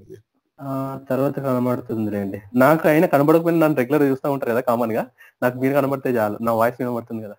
తర్వాత 1.09 1.35
కనబడుతుందిలేండి. 1.45 2.39
నాకు 2.63 2.85
అయినా 2.91 3.07
కనబడకపోయినా 3.13 3.59
నన్ను 3.63 3.77
రెగ్యులర్ 3.81 4.03
చూస్తూ 4.11 4.27
ఉంటారు 4.33 4.51
కదా 4.53 4.61
కామన్గా 4.69 5.03
నాకు 5.43 5.55
మీరు 5.61 5.73
కనబడితే 5.77 6.09
చాలు. 6.17 6.37
నా 6.47 6.51
వాయిస్ 6.59 6.77
కనబడుతుంది 6.81 7.21
కదా 7.27 7.35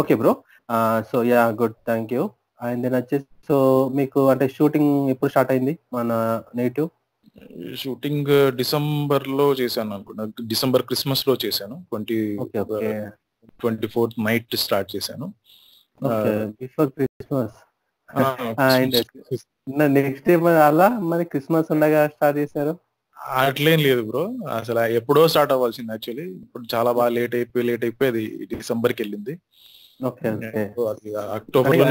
okay 0.00 0.14
bro 0.20 0.32
so 1.10 1.16
yeah 1.32 1.42
good 1.60 1.76
thank 1.88 2.12
you 2.16 2.22
and 2.66 2.80
then 2.84 2.96
వచ్చేసి 3.00 3.26
సో 3.48 3.56
మీకు 3.98 4.20
అంటే 4.32 4.46
షూటింగ్ 4.56 4.92
ఎప్పుడు 5.14 5.30
స్టార్ట్ 5.32 5.52
అయింది? 5.54 5.74
మన 5.96 6.10
నేటివ్ 6.60 6.88
షూటింగ్ 7.76 8.52
డిసెంబర్లో 8.52 9.46
చేశాను 9.54 9.92
అనుకున్నా 9.94 10.24
డిసెంబర్ 10.46 10.82
క్రిస్మస్లో 10.82 11.34
చేశాను. 11.44 11.76
Twenty 11.90 12.16
twenty 13.60 13.86
fourth 13.86 14.18
night 14.24 14.56
start 14.56 14.90
చేశాను. 14.96 15.26
Before 16.60 16.88
Christmas. 16.90 17.58
నెక్స్ట్ 19.96 20.28
డే 20.28 20.34
అలా 20.68 20.88
మరి 20.88 21.24
క్రిస్మస్ 21.24 21.72
ఉండగా 21.72 22.00
స్టార్ట్ 22.08 22.38
చేశారు? 22.38 22.72
అట్లేం 23.18 23.78
లేదు 23.82 24.02
బ్రో. 24.02 24.22
అసలు 24.56 24.80
ఎప్పుడో 24.98 25.22
స్టార్ట్ 25.28 25.52
అవ్వాల్సింది 25.52 25.92
యాక్చువల్లీ. 25.92 26.26
ఇప్పుడు 26.44 26.64
చాలా 26.74 26.92
బాగా 26.92 27.08
లేట్ 27.08 27.34
అయిపోయి 27.34 27.64
లేట్ 27.64 27.84
అయిపోయి 27.84 28.10
అది 28.10 28.24
డిసెంబర్కి 28.54 29.02
వెళ్ళింది. 29.02 29.34
అక్టోబర్లో 31.36 31.84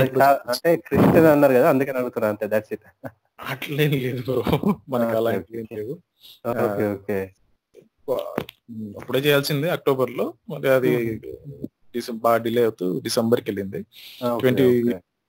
అంటే 0.51 0.69
క్రిస్టియన్ 0.87 1.27
అన్నారు 1.33 1.53
కదా 1.57 1.67
అందుకని 1.73 1.99
అడుగుతున్నా 2.01 2.29
అంతే 2.33 2.47
దట్స్ 2.53 2.73
ఇట్ 2.75 2.85
అట్లేం 3.45 3.93
లేదు 3.97 4.21
బ్రో 4.29 4.43
మనకి 4.93 5.15
అలా 5.19 5.31
ఏం 5.35 5.67
లేదు 5.71 5.93
ఓకే 6.53 6.85
ఓకే. 6.95 7.19
అప్పుడే 8.99 9.19
చేయాల్సింది 9.25 9.67
అక్టోబర్లో 9.75 10.25
మరి 10.51 10.69
అది 10.69 10.91
డిసెంబర్ 11.95 12.23
బాగా 12.25 12.39
డిలే 12.45 12.61
అవుతూ 12.65 12.85
డిసెంబర్కి 13.05 13.47
వెళ్ళింది 13.51 13.79
ట్వంటీ 14.39 14.65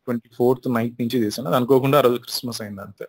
ట్వంటీ 0.06 0.28
ఫోర్త్ 0.38 0.66
నైట్ 0.76 0.96
నుంచి 1.00 1.16
అది 1.40 1.56
అనుకోకుండా 1.58 1.98
ఆ 1.98 2.04
రోజు 2.06 2.18
క్రిస్మస్ 2.24 2.60
అయింది 2.62 2.82
అంతే. 2.86 3.06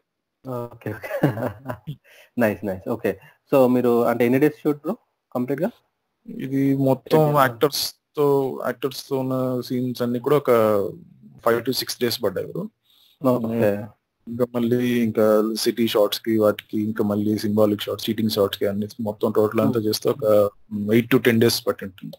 Okay 0.65 0.89
nice 2.37 2.61
nice 2.67 2.85
okay. 2.93 3.11
So 3.51 3.57
మీరు 3.73 3.91
అంటే 4.09 4.21
ఎన్ని 4.27 4.39
డేస్ 4.43 4.59
షూట్ 4.61 4.79
బ్రో 4.83 4.93
కంప్లీట్గా 5.35 5.69
ఇది 6.25 6.61
మొత్తం. 6.87 7.21
యాక్టర్స్ 7.39 7.83
తో 8.17 8.25
యాక్టర్స్తో 8.65 9.15
ఉన్న 9.19 9.35
సీన్స్ 9.67 10.01
అన్ని 10.03 10.19
కూడా 10.25 10.37
ఒక 10.41 10.51
ఫైవ్ 11.43 11.59
టు 11.65 11.73
సిక్స్ 11.79 11.97
డేస్ 12.01 12.17
పడ్డాయి 12.23 12.47
బ్రో. 12.49 12.63
ఇంకా 14.27 14.45
మళ్ళీ 14.55 14.79
ఇంకా 15.05 15.25
సిటీ 15.61 15.85
షార్ట్స్కి 15.93 16.33
వాటికి 16.39 16.77
ఇంకా 16.87 17.03
మళ్ళీ 17.11 17.31
సింబాలిక్ 17.43 17.85
షార్ట్స్ 17.85 18.05
చీటింగ్ 18.07 18.33
షార్ట్స్కి 18.35 18.65
అన్ని 18.67 18.87
మొత్తం 19.07 19.31
టోటల్ 19.37 19.61
అంతా 19.63 19.79
చేస్తే 19.87 20.07
ఒక 20.11 20.25
ఎయిట్ 20.95 21.09
టు 21.13 21.19
టెన్ 21.25 21.41
డేస్ 21.43 21.57
పట్టి 21.67 21.85
ఉంటుంది 21.87 22.17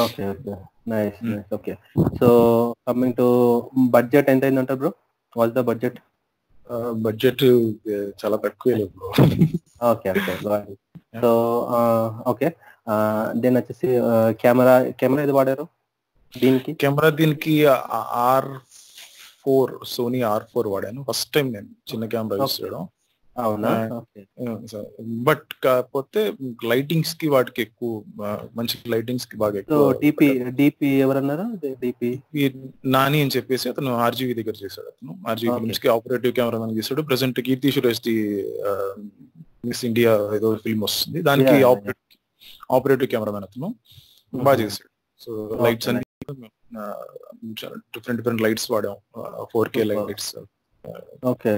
okay 0.00 0.22
okay. 0.30 0.52
Nice 0.90 1.16
Hmm. 1.16 1.30
Nice 1.30 1.48
okay 1.54 1.72
so 2.18 2.28
coming 2.86 3.16
to 3.18 3.26
budget 3.94 4.28
ఎంత 4.32 4.44
అయిందంటారు 4.44 4.78
bro 4.82 4.90
was 5.36 5.52
the 5.52 5.62
budget 5.68 5.98
budget 7.02 7.42
చాలా 8.20 8.36
తక్కువే 8.44 8.76
okay 9.86 10.08
okay 10.12 10.32
so 11.22 11.30
okay 12.32 12.48
then 13.42 13.56
వచ్చేసి 13.56 13.86
కెమెరా 14.42 14.74
కెమెరా 15.00 15.22
ఏది 15.22 15.32
వాడారు? 15.38 15.64
దీనికి? 16.32 16.72
కెమెరా 16.72 17.08
దీనికి 17.20 17.54
R 18.26 18.50
four 19.44 19.72
Sony 19.94 20.20
R 20.32 20.44
four 20.52 20.68
వాడాను. 20.74 21.00
ఫస్ట్ 21.08 21.32
టైం 21.34 21.48
నేను 21.52 21.70
చిన్న 21.90 22.04
కెమెరా 22.14 22.36
యూస్. 22.42 22.62
చేయడం. 22.62 22.84
అవునా? 23.36 23.70
బట్ 25.26 25.48
కాకపోతే 25.64 26.20
లైటింగ్స్కి 26.64 27.26
వాటికి 27.28 27.60
ఎక్కువ 27.62 27.90
మంచి 28.56 28.76
లైటింగ్స్కి 28.92 29.36
బాగా 29.42 29.58
ఎక్కువ 29.58 29.90
డిపి 30.02 30.28
డిపి 30.60 30.90
ఎవరన్నారు? 31.04 31.44
డిపి? 31.82 32.10
నాని 32.96 33.20
అని 33.22 33.34
చెప్పేసి 33.36 33.68
అతను 33.68 33.92
ఆర్జీవి 34.06 34.34
దగ్గర 34.40 34.56
చేశాడు 34.64 34.88
అతను. 34.92 35.12
ఆర్జీవి. 35.28 35.52
ఫిల్మ్స్కి 35.58 35.90
ఆపరేటివ్ 35.96 36.34
కెమెరామెన్ 36.38 36.76
చేశాడు. 36.78 37.02
Present 37.02 37.40
Keerthy 37.40 37.74
Suresh 37.76 38.02
the 38.08 38.16
Miss 39.68 39.84
India 39.90 40.14
ఏదో 40.36 40.48
ఫిల్మ్ 40.64 40.82
వస్తుంది. 40.88 41.20
దానికి 41.22 41.56
yeah. 41.56 41.92
ఆపరేటివ్ 42.70 43.08
కెమెరామెన్ 43.14 43.46
అతను. 43.48 43.68
బాగా 44.32 44.56
చేశాడు. 44.62 44.90
సో 45.22 45.30
లైట్స్ 45.64 45.88
అన్ని 45.90 46.02
different 47.94 48.18
different 48.20 48.42
lights 48.46 48.68
వాడాం. 48.74 48.96
Four 49.52 49.70
K. 49.74 49.82
Lights 49.90 50.30
okay. 51.32 51.54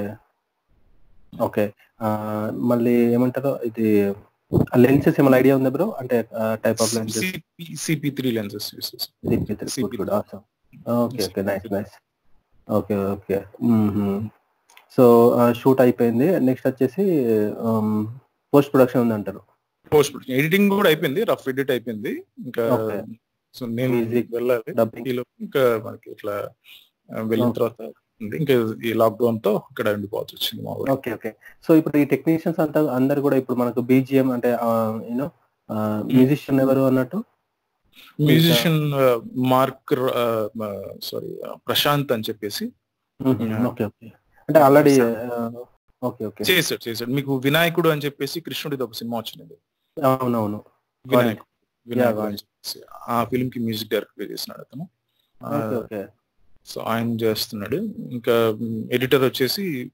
Okay. 1.46 1.64
మళ్ళీ 2.70 2.96
ఏమంటారు? 3.16 3.52
ఇది 3.68 3.86
లెన్సెస్ 4.84 5.16
ఏమైనా 5.20 5.38
ఐడియా 5.42 5.54
ఉందా 5.58 5.70
బ్రో? 5.76 5.86
అంటే 6.00 6.16
type 6.64 6.78
of 6.84 6.92
lenses 6.96 7.26
CP 7.84 8.10
three 8.18 8.28
lenses 8.38 8.68
use 8.76 8.90
CP3. 9.30 9.98
Good 10.00 10.12
awesome 10.18 10.44
okay 11.04 11.20
okay 11.28 11.42
nice 11.48 11.66
nice 11.74 11.94
okay 12.68 12.96
okay 13.14 13.38
so 14.96 15.04
shoot 15.60 15.80
అయిపోయింది. 15.84 16.28
Next 16.48 16.66
వచ్చేసి 16.70 17.04
post 18.52 18.70
production 18.74 19.02
ఉంది 19.04 19.14
అంటారు 19.18 19.42
పోస్ట్ 19.94 20.16
ఎడిటింగ్ 20.38 20.70
కూడా 20.78 20.88
అయిపోయింది 20.90 21.22
రఫ్ 21.30 21.46
ఎడిట్ 21.52 21.72
అయిపోయింది. 21.74 22.12
ఇంకా. 22.46 22.64
సో 23.54 23.62
నేను 23.78 23.94
వెళ్ళాలి. 24.36 24.70
ఇంకా 25.44 25.62
మనకి 25.86 26.08
ఇట్లా 26.16 26.34
వెళ్ళిన. 27.32 27.50
తర్వాత. 27.58 27.80
ఇంకా 28.40 28.54
ఈ 28.88 28.92
లాక్డౌన్తో 29.00 29.50
ఇక్కడ 29.70 29.88
ఉండిపోవాల్సి 29.96 30.32
వచ్చింది 30.36 30.60
మా 30.66 30.72
ఓకే 30.94 31.10
ఓకే 31.16 31.30
సో 31.66 31.70
ఇప్పుడు 31.80 31.96
ఈ 32.02 32.04
టెక్నీషియన్స్ 32.12 32.58
అంతా 32.64 32.80
అందరు 32.98 33.20
కూడా 33.26 33.36
ఇప్పుడు 33.40 33.56
మనకు 33.60 33.80
బీజిఎం 33.90 34.28
అంటే 34.36 34.50
యూనో 35.10 35.26
మ్యూజిషియన్ 36.14 36.60
ఎవరు 36.64 36.82
అన్నట్టు? 36.90 37.18
మ్యూజిషియన్ 38.28 38.80
మార్క్ 39.52 39.94
సారీ 41.08 41.30
ప్రశాంత్ 41.68 42.10
అని 42.16 42.26
చెప్పేసి. 42.28 42.64
ఓకే 43.70 43.84
ఓకే 43.88 44.08
అంటే 44.48 44.58
ఆల్రెడీ 44.66 44.94
ఓకే 46.02 46.22
ఓకే 46.30 46.42
చేశాడు 46.50 46.82
చేశాడు. 46.88 47.10
మీకు 47.18 47.32
వినాయకుడు 47.46 47.88
అని 47.94 48.04
చెప్పేసి 48.06 48.38
కృష్ణుడిది 48.48 48.84
ఒక 48.86 48.96
సినిమా 49.00 49.16
వచ్చినది 49.20 49.56
అవునవును. 50.04 50.62
అని 52.22 52.32
చెప్పేసి 52.32 52.82
ఆ 53.08 53.24
ఫిల్మ్కి 53.24 53.58
మ్యూజిక్ 53.60 53.90
డైరెక్టర్ 53.90 54.30
చేసినాడు 54.30 54.60
అతను. 54.60 54.88
సో 56.66 56.80
ఆయన 56.80 57.12
చేస్తున్నాడు. 57.12 57.76
ఇంకా 58.10 58.58
ఎడిటర్ 58.92 59.24
వచ్చేసి 59.24 59.90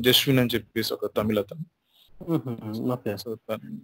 జస్విన్ 0.00 0.38
అని 0.38 0.50
చెప్పేసి 0.54 0.94
ఒక 0.94 1.16
తమిళ 1.16 1.38
అతను. 1.38 1.64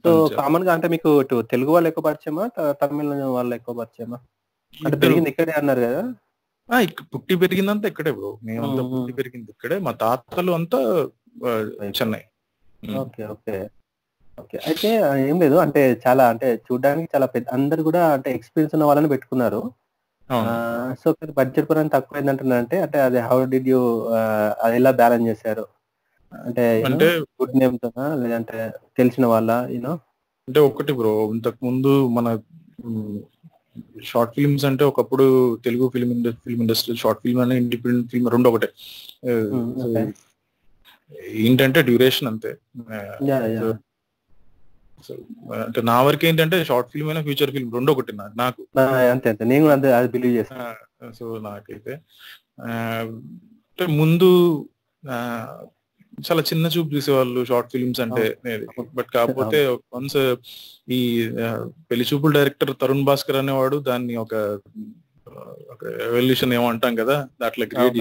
సో 0.04 0.28
కామన్గా 0.36 0.72
అంటే 0.72 0.88
మీకు 0.88 1.20
ఇటు 1.20 1.42
తెలుగు 1.42 1.70
వాళ్ళు 1.70 1.88
ఎక్కువ 1.88 2.04
పరిచయమా? 2.04 2.50
తమిళ 2.70 3.22
వాళ్ళు 3.24 3.54
ఎక్కువ 3.54 3.74
పరిచయమా? 3.74 4.18
అంటే 4.84 4.96
పెరిగింది 4.98 5.30
ఇక్కడే 5.30 5.52
అన్నారు 5.52 5.80
కదా? 5.80 6.14
పుట్టి 7.14 7.36
పెరిగిందంతా 7.36 7.88
ఇక్కడే 7.88 8.12
బ్రో. 8.12 8.38
మేమంతా 8.42 8.82
మ్మ్. 8.82 9.00
పుట్టి 9.00 9.12
పెరిగింది 9.12 9.50
ఇక్కడే. 9.50 9.78
మా 9.78 9.90
తాతలు 9.90 10.52
అంతా 10.52 11.08
చెన్నై. 11.84 12.22
Okay 12.96 13.26
okay. 13.26 13.68
ఓకే. 14.38 14.58
అయితే 14.68 14.88
ఏం 15.28 15.36
లేదు. 15.44 15.56
అంటే 15.64 15.82
చాలా 16.04 16.24
అంటే 16.32 16.48
చూడడానికి 16.66 17.08
చాలా 17.14 17.26
పెద్ద 17.34 17.46
అందరు 17.58 17.82
కూడా 17.88 18.02
అంటే 18.16 18.28
ఎక్స్పీరియన్స్ 18.38 18.74
ఉన్న 18.76 18.88
వాళ్ళని 18.90 19.12
పెట్టుకున్నారు. 19.14 19.60
సో 21.02 21.08
బడ్జెట్ 21.38 21.68
పరంగా 21.70 21.92
తక్కువ 21.94 22.20
ఏంటంటున్నా 22.20 22.56
అంటే 22.62 22.76
అంటే 22.84 22.98
అది 23.06 23.18
హౌ 23.28 23.36
డిడ్ 23.52 23.68
యూ 23.72 23.80
అది 24.64 24.74
ఎలా 24.80 24.92
బ్యాలెన్స్ 25.00 25.28
చేశారు? 25.30 25.64
అంటే 26.32 26.64
అంటే 26.88 27.08
గుడ్ 27.40 27.56
నేమ్ 27.60 27.76
తోనా? 27.82 28.06
లేదంటే 28.22 28.58
తెలిసిన 28.98 29.26
వాళ్ళ 29.34 29.50
యూనో 29.74 29.94
అంటే 30.48 30.60
ఒకటి 30.70 30.92
బ్రో 31.00 31.12
ఇంతకు 31.34 31.58
ముందు 31.68 31.92
మన 32.16 32.26
షార్ట్ 34.10 34.34
ఫిల్మ్స్ 34.36 34.64
అంటే 34.68 34.84
ఒకప్పుడు 34.90 35.24
Telugu 35.64 35.86
film 35.94 36.12
industry 36.16 36.42
film 36.44 36.62
industry 36.64 36.94
short 37.02 37.20
film 37.24 37.40
అనే 37.44 37.54
ఇండిపెండెంట్ 37.62 38.10
ఫిల్మ్ 38.12 38.28
రెండు 38.34 38.50
ఒకటే. 38.50 38.68
ఏంటంటే 41.42 41.80
డ్యూరేషన్ 41.88 42.28
అంతే. 42.32 42.52
అంటే 45.62 45.82
నా 45.82 46.02
వరకు 46.02 46.26
ఏంటంటే 46.26 46.64
షార్ట్ 46.64 46.90
ఫిల్మ్ 46.90 47.08
అయినా 47.08 47.22
ఫ్యూచర్ 47.22 47.50
ఫిల్మ్ 47.50 47.72
రెండు 47.72 47.92
ఒకటి 47.92 48.16
నాకు. 48.16 48.32
నాకు 48.40 48.66
అంతే 49.10 49.30
అంతే. 49.30 49.44
నేను 49.44 49.66
కూడా 49.66 49.98
అది 49.98 50.08
బిలీవ్ 50.08 50.36
చేస్తాను 50.36 51.12
సో 51.12 51.38
నాకైతే. 51.38 52.00
అంటే 52.60 53.86
ముందు 53.86 54.28
చాలా 56.30 56.42
చిన్న 56.42 56.66
చూపు 56.66 56.94
చూసేవాళ్ళు 56.94 57.44
షార్ట్ 57.44 57.72
ఫిల్మ్స్ 57.72 58.00
అంటే 58.00 58.38
బట్ 58.94 59.06
కాకపోతే 59.14 59.66
వన్స్ 59.94 60.36
ఈ 60.88 61.30
పెళ్ళి 61.90 62.06
చూపుల 62.14 62.32
డైరెక్టర్ 62.32 62.74
తరుణ్ 62.82 63.04
భాస్కర్ 63.04 63.36
అనేవాడు 63.36 63.76
దాన్ని 63.76 64.16
ఒక 64.16 64.34
ఒక 65.70 65.84
ఎవల్యూషన్ 66.02 66.52
ఏమో 66.52 66.68
అంటాం 66.68 66.94
కదా 66.94 67.28
అట్లా 67.44 67.66
క్రియేట్ 67.66 67.96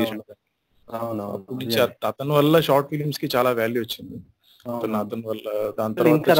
అత- 1.81 2.07
అతని 2.07 2.31
వల్ల 2.31 2.59
షార్ట్ 2.59 2.89
ఫిల్మ్స్కి 2.89 3.29
చాలా 3.35 3.51
వాల్యూ 3.51 3.81
వచ్చింది. 3.81 4.17
అతను 4.97 5.27
వల్ల 5.27 5.71
దాని 5.79 5.95
తర్వాత 5.95 6.39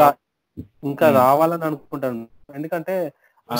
ఇంకా. 0.58 1.10
రావాలని 1.10 1.64
అనుకుంటాను. 1.64 2.28
ఎందుకంటే 2.54 3.12
ఆ 3.52 3.56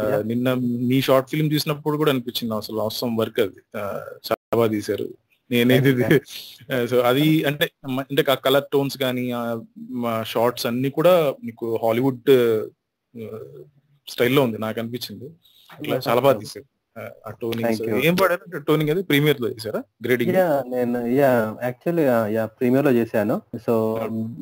ఆ, 0.00 0.22
నిన్న 0.24 0.54
మీ 0.54 1.00
షార్ట్ 1.00 1.30
ఫిల్మ్ 1.30 1.52
చూసినప్పుడు 1.52 1.96
కూడా 1.96 2.12
అనిపించింది. 2.12 2.54
అసలు 2.54 2.78
అవసరం 2.78 3.16
వర్క్ 3.16 3.40
అది. 3.40 3.78
ఆ, 3.78 3.80
చాలా 4.08 4.56
బాగా 4.56 4.66
తీశారు. 4.66 5.08
నేనేది 5.50 6.20
సో 6.86 7.00
అది 7.00 7.44
అంటే 7.44 7.70
అంటే 7.98 8.22
కలర్ 8.22 8.64
టోన్స్ 8.72 8.98
కానీ 8.98 9.30
షార్ట్స్ 10.22 10.66
అన్ని 10.66 10.90
కూడా 10.90 11.34
మీకు 11.44 11.80
హాలీవుడ్ 11.82 12.30
స్టైల్లో 14.10 14.42
ఉంది. 14.42 14.58
నాకు 14.58 14.80
అనిపించింది. 14.80 15.30
చాలా 16.08 16.20
బాగా 16.20 16.38
తీశారు. 16.38 16.79
ఆ, 17.26 17.30
టోనింగ్. 17.30 18.04
ఏం 18.04 18.14
పడారు 18.14 18.58
టోనింగ్ 18.58 18.90
అది 18.90 19.02
ప్రీమియర్లో 19.02 19.48
చేశారా? 19.48 19.82
గ్రేడింగ్ 20.04 20.36
యా 20.36 20.62
నేను 20.68 21.06
యా 21.06 21.56
యాక్చువల్లీ 21.62 22.02
యా 22.34 22.46
ప్రీమియర్లో 22.46 22.90
చేశాను. 22.92 23.42
సో 23.66 24.00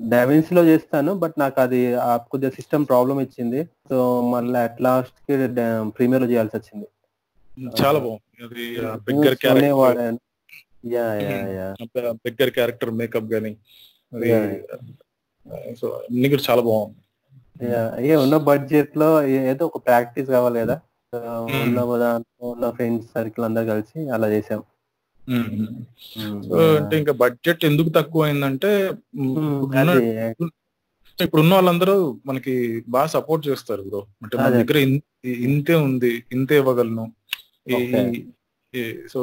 డావిన్స్లో 0.08 0.64
చేస్తాను 0.64 1.14
బట్ 1.14 1.34
నాకు 1.38 1.60
అది 1.60 1.94
ఆ 1.94 2.16
కొద్దిగా 2.16 2.50
సిస్టమ్ 2.50 2.86
ప్రాబ్లం 2.86 3.20
ఇచ్చింది. 3.20 3.64
సో 3.64 4.30
మళ్ళీ 4.30 4.58
అట్ 4.58 4.82
లాస్ట్కి 4.82 5.36
ప్రీమియర్లో 5.90 6.30
చేయాల్సి 6.30 6.56
వచ్చింది. 6.56 6.88
చాలా 7.82 7.98
బాగుంది. 7.98 9.70
వాడాను. 9.70 10.18
Yeah 10.86 11.14
yeah 11.14 11.48
yeah. 11.48 11.74
Beggar 12.12 12.50
character 12.50 12.90
makeup 12.90 13.32
గానీ. 13.32 13.56
సో 15.80 15.88
అన్ని 15.88 16.28
కూడా 16.28 16.42
చాలా 16.50 16.60
బాగుంది. 16.60 16.96
యా 17.72 17.96
ఏ 17.98 18.14
ఉన్న 18.14 18.36
బడ్జెట్లో 18.36 19.22
ఏదో 19.22 19.66
ఒక 19.66 19.86
ప్రాక్టీస్ 19.86 20.30
కావాలి 20.30 20.60
కదా 20.60 20.80
ఉన్న 21.14 21.98
దాంట్లో 21.98 22.48
ఉన్న 22.50 22.70
ఫ్రెండ్స్ 22.70 23.06
సర్కిల్ 23.14 23.44
అందరు 23.44 23.66
కలిసి 23.66 24.00
అలా 24.10 24.28
చేసాం. 24.28 24.60
సో 26.48 26.56
అంటే 26.76 26.98
ఇంకా 26.98 27.12
బడ్జెట్ 27.12 27.64
ఎందుకు 27.64 27.88
తక్కువ 27.88 28.22
అయిందంటే 28.22 28.70
ఇప్పుడున్న 31.18 31.54
వాళ్ళందరూ 31.54 31.94
మనకి 32.26 32.84
బాగా 32.88 33.06
సపోర్ట్ 33.06 33.48
చేస్తారు 33.48 33.82
బ్రో. 33.82 34.06
అంటే 34.22 34.36
మన. 34.36 34.48
దగ్గర 34.48 34.76
ఇంతే 35.46 35.74
ఉంది 35.74 36.24
ఇంతే 36.32 36.56
ఇవ్వగలను. 36.56 37.06
సో 39.08 39.20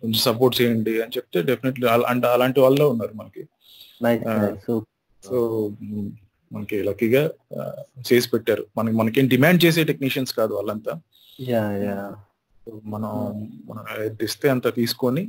కొంచెం 0.00 0.12
సపోర్ట్ 0.12 0.62
చేయండి 0.62 0.94
అని 1.02 1.12
చెప్తే 1.16 1.42
డెఫినెట్లీ 1.42 1.86
అంటే 1.88 2.26
అలాంటి 2.26 2.60
వాళ్ళే 2.60 2.84
ఉన్నారు 2.84 3.14
మనకి. 3.14 3.42
సో 5.22 5.70
మనకి 6.54 6.82
లక్కీగా 6.82 7.22
చేసి 8.08 8.28
పెట్టారు. 8.30 8.66
మనకి 8.76 8.96
మనకేం 8.96 9.28
డిమాండ్ 9.28 9.64
చేసే 9.64 9.84
టెక్నీషియన్స్ 9.84 10.34
కాదు 10.34 10.54
వాళ్ళంతా. 10.54 10.92
మనం 12.84 13.12
మనం 13.68 13.82
ఇస్తే 14.22 14.48
అంత 14.48 14.74
తీసుకొని 14.74 15.22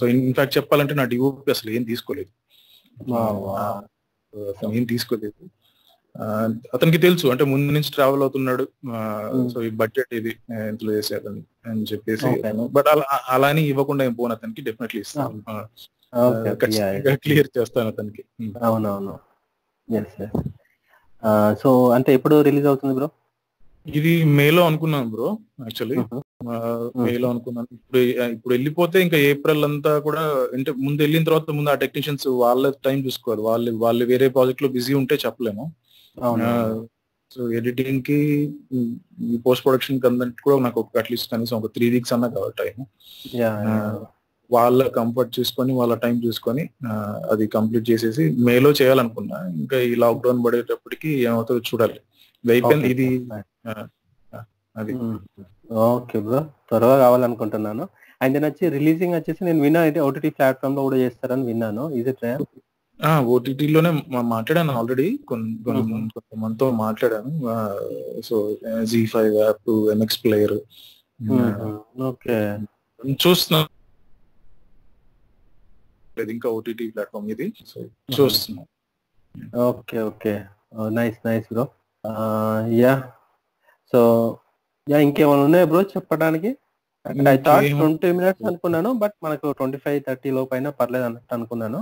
సో 0.00 0.06
ఇన్ఫాక్ట్ 0.06 0.56
చెప్పాలంటే 0.56 0.94
నా 0.94 1.04
డిఓపి 1.04 1.50
అసలు 1.50 1.70
ఏం 1.70 1.82
తీసుకోలేదు. 1.82 2.32
ఏం 4.72 4.84
తీసుకోలేదు. 4.84 5.44
అతనికి 6.74 6.98
తెలుసు 6.98 7.26
అంటే 7.26 7.44
ముందు 7.44 7.72
నుంచి 7.72 7.90
ట్రావెల్ 7.90 8.22
అవుతున్నాడు. 8.22 8.64
సో 9.52 9.62
ఈ 9.62 9.70
బడ్జెట్ 9.80 10.14
ఇది 10.14 10.32
ఇంతలో 10.68 10.92
చేసేదని 10.92 11.42
అని 11.66 11.82
చెప్పేసి. 11.82 12.30
బట్ 12.72 12.88
అలా 12.92 13.04
అలా 13.28 13.48
అని 13.48 13.62
ఇవ్వకుండా 13.62 14.04
ఏం 14.04 14.12
పోను 14.12 14.34
అతనికి 14.34 14.62
డెఫినెట్లీ 14.62 15.00
ఇస్తాను. 15.00 15.42
క్లియర్ 17.16 17.48
చేస్తాను 17.58 17.88
అతనికి. 17.88 18.24
అవునవును. 18.62 19.18
సో 21.62 21.70
అంటే 21.96 22.10
ఎప్పుడు 22.18 22.36
రిలీజ్ 22.48 22.68
అవుతుంది 22.70 22.94
బ్రో? 22.98 23.08
ఇది 23.86 24.12
మేలో 24.38 24.62
అనుకున్నాను 24.68 25.08
బ్రో 25.14 25.28
యాక్చువల్లీ. 25.66 25.96
మేలో 27.06 27.26
అనుకున్నాను. 27.32 27.68
ఇప్పుడు 27.76 28.00
ఇప్పుడు 28.34 28.52
వెళ్ళిపోతే 28.54 28.98
ఇంకా 29.06 29.18
ఏప్రిల్ 29.30 29.66
అంతా 29.68 29.92
కూడా 30.06 30.22
అంటే 30.56 30.70
ముందు 30.84 31.00
వెళ్ళిన 31.04 31.26
తర్వాత 31.28 31.50
ముందు 31.58 31.72
ఆ 31.74 31.76
టెక్నీషియన్స్ 31.84 32.26
వాళ్ళ 32.44 32.70
టైం 32.86 32.98
చూసుకోవాలి. 33.06 33.42
వాళ్ళు 33.48 33.72
వాళ్ళు 33.84 34.04
వేరే 34.12 34.28
ప్రాజెక్ట్లో 34.36 34.70
బిజీ 34.76 34.94
ఉంటే 35.00 35.16
చెప్పలేము. 35.24 35.66
సో 37.34 37.40
ఎడిటింగ్కి 37.58 38.18
పోస్ట్ 39.46 39.64
ప్రొడక్షన్ 39.64 40.02
కందంటే 40.04 40.40
కూడా 40.44 40.56
నాకు 40.66 40.80
అట్లీస్ట్ 41.00 41.30
కనీసం 41.32 41.56
ఒక 41.60 41.70
త్రీ 41.74 41.86
వీక్స్ 41.94 42.14
అన్నా 42.16 42.28
కావాలి 42.36 42.54
టైం 42.62 42.76
వాళ్ళ 44.54 44.80
కంఫర్ట్ 44.98 45.32
చూసుకొని 45.38 45.72
వాళ్ళ 45.78 45.94
టైం 46.04 46.14
చూసుకొని 46.26 46.64
అది 47.32 47.44
కంప్లీట్ 47.56 47.86
చేసేసి 47.90 48.24
మేలో 48.46 48.70
చేయాలనుకున్నా. 48.80 49.38
ఇంకా 49.62 49.78
ఈ 49.88 49.92
లాక్డౌన్ 50.04 50.40
పడేటప్పటికి 50.46 51.10
ఏమవుతుందో 51.28 51.62
చూడాలి. 51.70 51.98
అయిపోయింది 52.44 52.88
ఇది 52.94 53.08
అది. 54.80 54.92
ఓకే 55.90 56.18
బ్రో 56.26 56.40
త్వరగా 56.68 56.96
కావాలనుకుంటున్నాను. 57.04 57.84
అండ్ 58.22 58.32
నేను 58.36 58.46
వచ్చి 58.50 58.64
రిలీజింగ్ 58.76 59.14
వచ్చేసి 59.16 59.40
నేను 59.48 59.60
విన్నా 59.64 59.80
అయితే 59.86 60.00
ఓటీటీ 60.06 60.30
ప్లాట్ఫామ్లో 60.36 60.82
కూడా 60.86 60.98
చేస్తారని 61.04 61.44
విన్నాను. 61.50 61.84
ఇది 62.00 62.12
ఓటీటీలోనే 63.32 63.90
మాట్లాడాను 64.34 64.72
ఆల్రెడీ 64.78 65.06
కొంతమందితో 65.30 66.66
మాట్లాడాను. 66.84 67.32
So 68.28 68.36
Zee 68.92 69.00
five 69.12 69.34
app 69.42 69.70
MX 69.94 70.20
player 70.24 70.56
okay 72.10 72.38
చూస్తున్నా. 73.24 73.60
లేదు 76.20 76.30
ఇంకా 76.36 76.48
ఓటీటీ 76.58 76.84
ప్లాట్ఫామ్ 76.94 77.28
ఇది. 77.34 77.46
చూస్తున్నాం. 78.16 78.66
Okay 79.70 79.98
okay 80.10 80.34
nice 80.98 81.18
nice 81.28 81.48
bro 81.52 81.64
yeah 82.82 82.94
so 83.92 84.00
yeah 84.86 84.98
ఇంకేమైనా 85.06 85.42
ఉన్నాయా 85.48 85.66
బ్రో 85.72 85.80
చెప్పడానికి? 85.94 86.50
ఐ 87.06 87.36
థాట్ 87.46 87.66
ట్వంటీ 87.80 88.08
మినిట్స్ 88.18 88.46
అనుకున్నాను 88.50 88.90
బట్ 89.02 89.14
మనకు 89.26 89.46
ట్వంటీ 89.58 89.78
ఫైవ్ 89.84 89.98
థర్టీ 90.06 90.30
లోపు 90.38 90.52
అయినా 90.56 90.70
పర్లేదు 90.80 91.06
అన్నట్టు 91.08 91.34
అనుకున్నాను. 91.38 91.80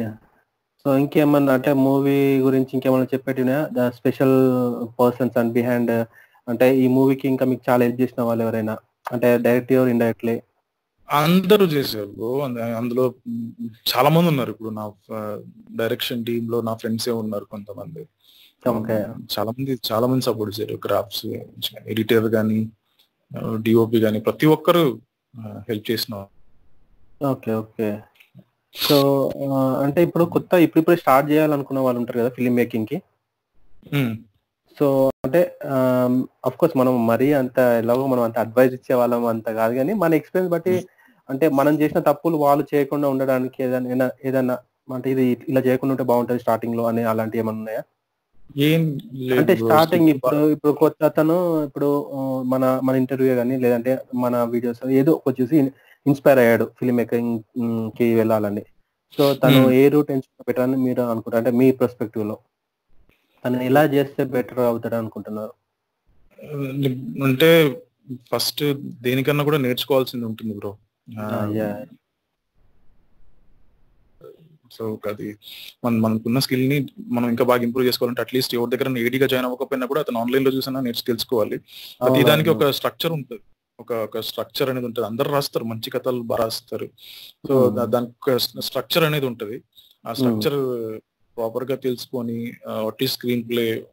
యా 0.00 0.10
సో 0.84 0.90
ఇంకేమన్నా 1.02 1.52
అంటే 1.58 1.70
మూవీ 1.86 2.16
గురించి 2.46 2.72
ఇంకేమైనా 2.76 3.06
చెప్పేటినా 3.12 3.56
the 3.76 3.88
special 3.98 4.36
persons 4.98 5.36
and 5.40 5.52
behind 5.58 5.92
అంటే 6.48 6.66
ఈ 6.82 6.86
మూవీకి 6.96 7.26
ఇంకా 7.32 7.44
మీకు 7.50 7.62
చాలా 7.68 7.82
హెల్ప్ 7.86 8.00
చేసిన 8.02 8.22
వాళ్ళు 8.28 8.42
ఎవరైనా? 8.46 8.74
అంటే 9.14 9.28
డైరెక్ట్ 9.46 9.72
ఆర్ 9.80 9.90
ఇండైరెక్ట్లీ 9.94 10.34
అందరూ 11.10 11.66
చేశారు. 11.66 12.42
అంద- 12.42 12.62
అందులో 12.62 13.14
చాలా 13.96 14.08
మంది 14.08 14.28
ఉన్నారు. 14.28 14.50
ఇప్పుడు 14.50 14.70
నా 14.70 14.92
డైరెక్షన్ 15.76 16.26
టీమ్లో 16.26 16.60
నా 16.60 16.74
ఫ్రెండ్స్ 16.74 17.08
ఏ 17.08 17.12
ఉన్నారు 17.12 17.44
కొంతమంది. 17.44 18.08
చాలా 19.38 19.50
మంది 19.50 19.78
చాలా 19.92 20.06
మంది 20.06 20.24
సపోర్ట్ 20.24 20.60
చేశారు. 20.60 20.80
గ్రాఫ్స్ 20.86 21.26
ఎడిటర్ 21.86 22.32
కానీ 22.32 22.68
డిఓపి 23.54 24.00
కానీ 24.00 24.20
ప్రతి 24.20 24.46
ఒక్కరు 24.46 25.00
హెల్ప్ 25.38 25.90
చేసిన 25.90 26.26
ఓకే 27.26 27.54
ఓకే. 27.54 27.98
సో 28.74 29.30
అంటే 29.82 30.02
ఇప్పుడు 30.02 30.24
కొత్త 30.24 30.54
ఇప్పుడు 30.54 30.80
ఇప్పుడు 30.80 30.96
స్టార్ట్ 30.96 31.30
చేయాలనుకున్న 31.30 31.80
వాళ్ళు 31.80 32.00
ఉంటారు 32.00 32.18
కదా 32.18 32.28
ఫిల్మ్ 32.28 32.56
మేకింగ్కి 32.56 33.02
సో 34.76 34.86
అంటే 35.26 35.40
అఫ్ 36.48 36.56
కోర్స్ 36.56 36.76
మనం 36.76 36.94
మరీ 37.06 37.28
అంత 37.40 37.58
ఎలాగో 37.82 38.04
మనం 38.06 38.22
అంత 38.22 38.38
అడ్వైజ్ 38.38 38.72
ఇచ్చే 38.74 38.94
వాళ్ళం 39.00 39.24
అంత 39.32 39.48
కాదు 39.58 39.74
కానీ 39.74 39.92
మన 40.02 40.18
ఎక్స్పీరియన్స్ 40.20 40.52
బట్టి 40.54 40.74
అంటే 41.28 41.46
మనం 41.58 41.74
చేసిన 41.80 42.00
తప్పులు 42.08 42.36
వాళ్ళు 42.36 42.64
చేయకుండా 42.72 43.06
ఉండడానికి 43.08 43.58
ఏదైనా 43.62 44.06
ఏదైనా 44.24 44.54
అంటే 44.88 45.08
ఇది 45.10 45.24
ఇలా 45.48 45.60
చేయకుండా 45.60 45.92
ఉంటే 45.94 46.06
బాగుంటుంది 46.10 46.42
స్టార్టింగ్లో 46.42 46.82
అని 46.84 47.02
అలాంటివి 47.04 47.42
ఏమైనా 47.42 47.58
ఉన్నాయా? 47.58 47.82
ఏం 48.64 48.82
అంటే. 49.38 49.52
స్టార్టింగ్ 49.62 50.08
ఇప్పుడు 50.08 50.38
ఇప్పుడు 50.54 50.72
కొత్త 50.82 51.04
అతను 51.04 51.36
ఇప్పుడు 51.68 51.88
మన 52.44 52.64
మన 52.82 52.94
ఇంటర్వ్యూ 52.96 53.34
కానీ 53.36 53.54
లేదంటే 53.56 53.92
మన 54.24 54.42
వీడియోస్ 54.44 54.80
ఏదో 55.00 55.12
ఒకటి 55.18 55.38
చూసి 55.42 55.56
ఇన్స్పైర్ 56.06 56.38
అయ్యాడు 56.38 56.64
ఫిల్మ్ 56.78 56.96
మేకింగ్కి 56.96 58.08
వెళ్ళాలని. 58.14 58.64
సో 59.18 59.24
తను 59.34 59.58
Hmm. 59.58 59.72
ఏ 59.72 59.88
రూట్ 59.88 60.10
ఎంచుకుంటే 60.10 60.44
బెటర్ 60.48 60.64
అని 60.64 60.76
మీరు 60.86 61.02
అనుకుంటారు? 61.10 61.40
అంటే 61.42 61.50
మీ 61.58 61.66
పర్స్పెక్టివ్లో. 61.80 62.36
తను 63.44 63.62
ఎలా 63.62 63.84
చేస్తే 63.84 64.24
బెటర్ 64.24 64.58
అవుతాడు 64.58 64.94
అనుకుంటున్నారు? 64.94 65.52
అంటే 67.24 67.50
ఫస్ట్ 68.32 68.64
దేనికన్నా 69.02 69.44
కూడా 69.44 69.58
నేర్చుకోవాల్సింది 69.58 70.24
ఉంటుంది 70.24 70.54
బ్రో. 70.54 70.76
సో 74.72 74.98
అది 75.08 75.36
మన 75.84 75.92
మనకున్న 75.94 76.38
స్కిల్ని 76.38 76.86
మనం 77.08 77.28
ఇంకా 77.28 77.44
బాగా 77.44 77.62
ఇంప్రూవ్ 77.62 77.86
చేసుకోవాలంటే 77.86 78.22
అట్లీస్ట్ 78.22 78.54
ఎవరి 78.54 78.76
దగ్గర 78.76 78.98
ఏడీగా 78.98 79.26
జాయిన్ 79.26 79.46
అవ్వకపోయినా 79.46 79.86
కూడా 79.86 80.00
అతను 80.00 80.18
ఆన్లైన్లో 80.18 80.50
చూసినా 80.50 80.80
నేర్చు 80.80 81.02
తెలుసుకోవాలి. 81.02 81.58
ప్రతి 82.00 82.22
దానికి. 82.22 82.48
ఒక 82.48 82.70
స్ట్రక్చర్ 82.70 83.12
ఉంటుంది. 83.12 83.42
ఒక 83.80 83.92
ఒక 83.92 84.20
స్ట్రక్చర్ 84.20 84.70
అనేది 84.70 84.86
ఉంటుంది. 84.86 85.06
అందరు 85.06 85.28
రాస్తారు 85.28 85.64
మంచి 85.64 85.90
కథలు 85.90 86.22
బాగా 86.22 86.44
రాస్తారు. 86.44 86.90
సో 87.48 87.70
దానికి 87.70 88.62
స్ట్రక్చర్ 88.62 89.04
అనేది 89.04 89.26
ఉంటది. 89.26 89.62
ఆ 90.06 90.12
స్ట్రక్చర్ 90.12 90.58
ప్రాపర్గా 91.36 91.76
తెలుసుకొని 91.76 92.52
వాట్ 92.68 93.02
ఈ 93.02 93.06
స్క్రీన్ 93.06 93.48
ప్లే 93.48 93.86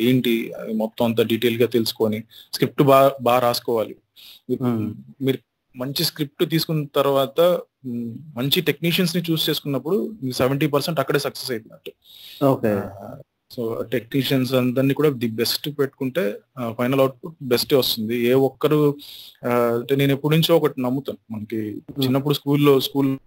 ఏంటి 0.00 0.52
మొత్తం 0.74 1.04
అంతా 1.04 1.22
డీటెయిల్గా 1.22 1.66
తెలుసుకొని 1.66 2.24
స్క్రిప్ట్ 2.52 2.82
బాగా 2.82 3.12
బాగా 3.22 3.38
రాసుకోవాలి. 3.38 3.96
మీరు- 4.50 5.42
మంచి 5.76 6.04
స్క్రిప్ట్ 6.04 6.50
తీసుకున్న 6.50 6.86
తర్వాత 6.96 7.58
మంచి 8.36 8.60
టెక్నీషియన్స్ని 8.60 9.22
చూస్ 9.30 9.50
చేసుకున్నప్పుడు 9.50 10.14
సెవెంటీ 10.32 10.66
పర్సెంట్ 10.66 11.00
అక్కడే 11.00 11.18
సక్సెస్ 11.18 11.62
ఓకే. 12.44 12.80
సో 13.50 13.82
టెక్నీషియన్స్ 13.82 14.54
అందరినీ 14.54 14.94
కూడా 14.94 15.08
ది 15.08 15.28
బెస్ట్ 15.28 15.78
పెట్టుకుంటే 15.78 16.38
ఫైనల్ 16.78 17.00
అవుట్పుట్ 17.00 17.34
బెస్ట్ 17.42 17.74
వస్తుంది. 17.74 18.16
ఏ 18.16 18.32
ఒక్కరు 18.32 18.96
నేను 19.94 20.12
ఎప్పటి 20.12 20.36
నుంచో 20.36 20.56
ఒకటి 20.56 20.80
నమ్ముతాను. 20.80 21.34
మనకి 21.34 21.56
చిన్నప్పుడు 22.04 22.34
స్కూల్లో 22.34 22.80
స్కూల్ 22.80 23.18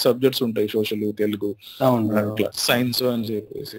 సబ్జెక్ట్స్ 0.00 0.42
ఉంటాయి 0.42 0.68
సోషల్ 0.68 1.12
తెలుగు 1.18 1.56
సైన్స్ 2.54 3.02
అని 3.02 3.24
చెప్పేసి. 3.24 3.78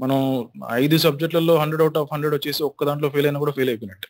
మనం 0.00 0.48
ఐదు 0.70 0.96
సబ్జెక్టులలో 0.96 1.56
హండ్రెడ్ 1.56 1.82
అవుట్ 1.82 1.98
ఆఫ్ 1.98 2.08
హండ్రెడ్ 2.12 2.34
వచ్చేసి 2.34 2.62
ఒక్క 2.62 2.84
దాంట్లో 2.84 3.08
ఫెయిల్ 3.08 3.26
అయినా 3.26 3.38
కూడా 3.38 3.52
ఫెయిల్ 3.52 3.70
అయిపోయినట్టు. 3.70 4.08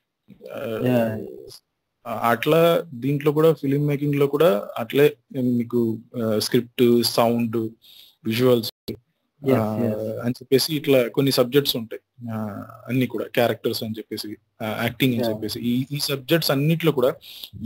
అట్లా 2.06 2.84
దీంట్లో 2.94 3.32
కూడా 3.32 3.52
ఫిలిం 3.52 3.86
మేకింగ్లో 3.86 4.26
కూడా 4.26 4.68
అట్లే 4.78 5.16
మీకు 5.36 5.98
స్క్రిప్ట్ 6.38 7.02
సౌండ్ 7.02 7.56
విజువల్స్. 8.24 8.70
అని 10.24 10.30
చెప్పేసి 10.30 10.76
ఇట్లా 10.76 11.08
కొన్ని 11.08 11.32
సబ్జెక్ట్స్ 11.32 11.76
ఉంటాయి. 11.76 12.00
అన్ని 12.88 13.06
కూడా 13.06 13.24
క్యారెక్టర్స్ 13.24 13.82
అని 13.84 13.94
చెప్పేసి 13.98 14.36
యాక్టింగ్ 14.62 15.14
అని. 15.14 15.22
చెప్పేసి. 15.28 15.60
ఈ 15.60 15.86
ఈ 15.92 15.98
సబ్జెక్ట్స్ 15.98 16.50
అన్నిట్లో 16.50 16.92
కూడా 16.92 17.14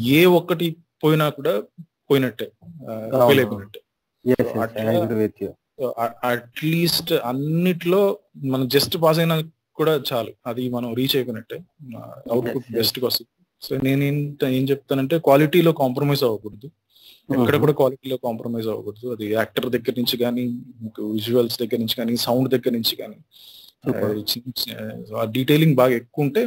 ఏ 0.06 0.24
ఒక్కటి 0.24 0.76
పోయినా 1.04 1.28
కూడా 1.28 1.62
పోయినట్టే. 2.10 2.44
ఫెయిల్. 2.44 3.40
అయిపోయినట్టే. 3.40 3.80
అట్లీస్ట్ 6.32 7.12
అన్నిట్లో 7.12 8.18
మనం 8.52 8.68
జస్ట్ 8.68 8.96
పాస్ 9.02 9.18
అయినా 9.18 9.36
కూడా 9.78 9.94
చాలు. 10.10 10.32
అది 10.46 10.68
మనం 10.68 10.94
రీచ్ 10.94 11.16
అయిపోయినట్టే. 11.16 11.58
అవుట్పుట్. 12.32 12.66
బెస్ట్గా 12.72 13.06
వస్తుంది. 13.06 13.30
సో 13.62 13.76
నేను 13.76 14.02
ఏం 14.58 14.64
చెప్తానంటే 14.70 15.18
క్వాలిటీలో 15.18 15.72
కాంప్రమైజ్ 15.72 16.24
అవ్వకూడదు. 16.24 16.68
ఎక్కడ. 17.34 17.56
కూడా 17.56 17.72
క్వాలిటీలో 17.72 18.16
కాంప్రమైజ్ 18.16 18.68
అవ్వకూడదు. 18.68 19.06
అది 19.08 19.26
యాక్టర్ 19.32 19.66
దగ్గర 19.66 19.94
నుంచి 19.98 20.16
కానీ 20.16 20.44
విజువల్స్ 21.16 21.58
దగ్గర 21.62 21.78
నుంచి 21.78 21.96
కానీ 21.96 22.16
సౌండ్ 22.16 22.48
దగ్గర 22.48 22.72
నుంచి 22.72 22.96
కానీ. 23.02 23.18
డీటెయిలింగ్ 25.36 25.76
బాగా 25.76 25.94
ఎక్కువ 25.94 26.24
ఉంటే 26.24 26.42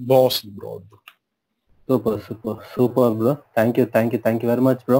బాగా 0.00 0.24
వస్తుంది 0.24 0.54
bro 0.54 0.68
output 0.70 0.98
super 1.88 2.20
super 2.20 2.58
super 2.74 3.14
bro 3.14 3.32
thank 3.56 3.78
you 3.80 3.84
thank 3.84 4.14
you 4.14 4.20
thank 4.20 4.44
you 4.44 4.50
very 4.50 4.62
much 4.62 4.82
bro 4.88 4.98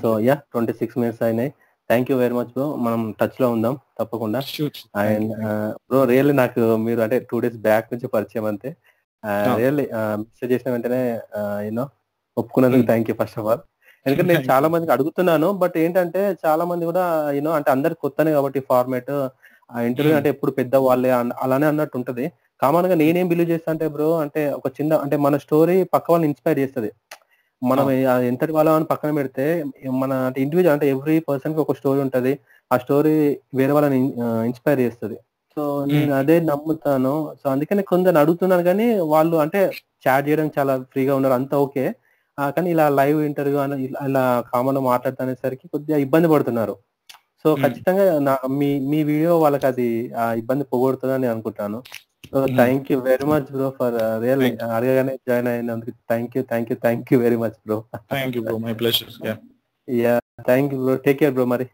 so 0.00 0.08
yeah 0.28 0.34
twenty 0.52 0.72
six 0.80 0.98
minutes 1.00 1.22
అయినాయి. 1.26 1.50
Thank 1.90 2.08
you 2.10 2.16
very 2.22 2.34
much 2.38 2.52
bro 2.54 2.66
మనం 2.86 3.00
టచ్లో 3.20 3.46
ఉందాం 3.56 3.74
తప్పకుండా. 3.98 4.40
అండ్ 5.02 5.32
బ్రో 5.88 6.00
రియల్లీ 6.12 6.34
నాకు 6.42 6.62
మీరు 6.86 7.00
అంటే 7.06 7.18
టూ 7.30 7.36
డేస్ 7.44 7.58
బ్యాక్ 7.68 7.86
నుంచి 7.92 8.08
పరిచయం 8.14 8.46
అంతే. 8.52 8.70
రియల్లీ 9.60 9.84
మెసేజ్ 10.22 10.52
చేసిన 10.54 10.70
వెంటనే 10.74 11.00
యూనో 11.68 11.84
ఒప్పుకున్నందుకు 12.36 12.80
Hmm. 12.80 12.88
Thank 12.90 13.08
you 13.10 13.14
first 13.20 13.38
of 13.40 13.46
all 13.50 13.62
ఎందుకంటే 14.06 14.30
నేను 14.32 14.44
చాలా 14.50 14.66
మందికి 14.72 14.92
అడుగుతున్నాను 14.94 15.48
బట్ 15.62 15.76
ఏంటంటే 15.84 16.20
చాలా 16.44 16.64
మంది 16.70 16.84
కూడా 16.90 17.04
యూనో 17.36 17.52
అంటే 17.58 17.70
అందరికి 17.74 18.00
కొత్తనే 18.04 18.32
కాబట్టి 18.36 18.60
ఫార్మేట్ 18.70 19.10
ఇంటర్వ్యూ 19.88 20.12
Hmm. 20.12 20.18
అంటే 20.20 20.30
ఎప్పుడు 20.34 20.52
పెద్ద 20.58 20.74
వాళ్ళే 20.86 21.10
అలానే 21.44 21.66
అన్నట్టు 21.72 21.96
ఉంటది 22.00 22.26
కామన్గా 22.60 22.96
నేనేం 23.02 23.26
బిలీవ్ 23.30 23.50
చేస్తా 23.52 23.70
అంటే 23.74 23.86
బ్రో 23.94 24.08
అంటే 24.24 24.42
ఒక 24.58 24.68
చిన్న 24.76 24.92
అంటే 25.04 25.16
మన 25.26 25.36
స్టోరీ 25.44 25.76
పక్క 25.94 26.06
వాళ్ళని 26.12 26.28
ఇన్స్పైర్ 26.30 26.58
చేస్తది. 26.62 26.90
మనం 27.64 27.90
ఎంతటి 28.20 28.52
వాళ్ళ 28.52 28.70
అని 28.70 28.84
పక్కన 28.84 29.10
పెడితే 29.14 29.64
మన 29.90 30.12
అంటే 30.12 30.40
ఇండివిజువల్ 30.40 30.72
అంటే 30.72 30.88
ఎవ్రీ 30.88 31.20
పర్సన్కి 31.20 31.60
ఒక 31.60 31.72
స్టోరీ 31.72 32.00
ఉంటది. 32.00 32.38
ఆ 32.72 32.76
స్టోరీ 32.76 33.40
వేరే 33.54 33.72
వాళ్ళని 33.72 34.14
ఇన్స్పైర్ 34.18 34.80
చేస్తది. 34.80 35.14
సో 35.56 35.84
నేను 35.84 36.14
అదే 36.14 36.40
నమ్ముతాను. 36.40 37.34
సో 37.44 37.50
అందుకని 37.50 37.82
కొందరు 37.82 38.18
అడుగుతున్నాను 38.18 38.62
కానీ 38.62 38.98
వాళ్ళు 38.98 39.36
అంటే 39.36 39.70
చాట్ 40.08 40.28
చేయడం 40.28 40.50
చాలా 40.58 40.78
ఫ్రీగా 40.78 41.16
ఉన్నారు. 41.16 41.34
అంతా 41.34 41.58
ఓకే. 41.58 41.94
కానీ 42.40 42.70
ఇలా 42.70 42.88
లైవ్ 42.88 43.22
ఇంటర్వ్యూ 43.22 43.58
అని 43.58 43.84
ఇలా- 43.84 44.50
కామన్ 44.52 44.78
మాట్లాడుతునేసరికి 44.78 45.68
కొద్దిగా 45.68 45.98
ఇబ్బంది 45.98 46.28
పడుతున్నారు. 46.28 46.76
సో. 47.42 47.54
ఖచ్చితంగా 47.54 48.38
మీ 48.48 48.80
మీ 48.80 49.02
వీడియో 49.02 49.38
వాళ్ళకి 49.38 49.66
అది 49.66 50.12
ఆ 50.12 50.32
ఇబ్బంది 50.32 50.64
పోగొడుతుందని 50.64 51.26
అనుకుంటాను. 51.26 51.82
Thank 52.58 52.88
you 52.92 52.98
very 53.02 53.26
much 53.26 53.48
bro 53.52 53.68
for 53.70 53.96
real 54.22 54.42
Thank 54.42 54.62
అడగగానే 54.70 55.14
జాయిన్ 55.28 55.48
అయినందుకు 55.48 55.92
thank 56.10 56.34
you 56.36 56.42
thank 56.50 56.70
you 56.72 56.76
thank 56.82 57.12
you 57.12 57.18
very 57.20 57.38
much 57.44 57.58
bro 57.64 57.78
thank 58.12 58.36
you 58.36 58.42
bro 58.42 58.56
my 58.58 58.74
pleasure 58.74 59.10
yeah 59.88 60.14
thank 60.48 60.72
you 60.74 60.80
bro 60.84 60.96
take 61.06 61.18
care 61.18 61.34
bro 61.34 61.46
మరి 61.46 61.66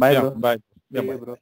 bye 0.00 0.16
bro 0.16 0.30
bye 0.38 0.58
bro 1.18 1.36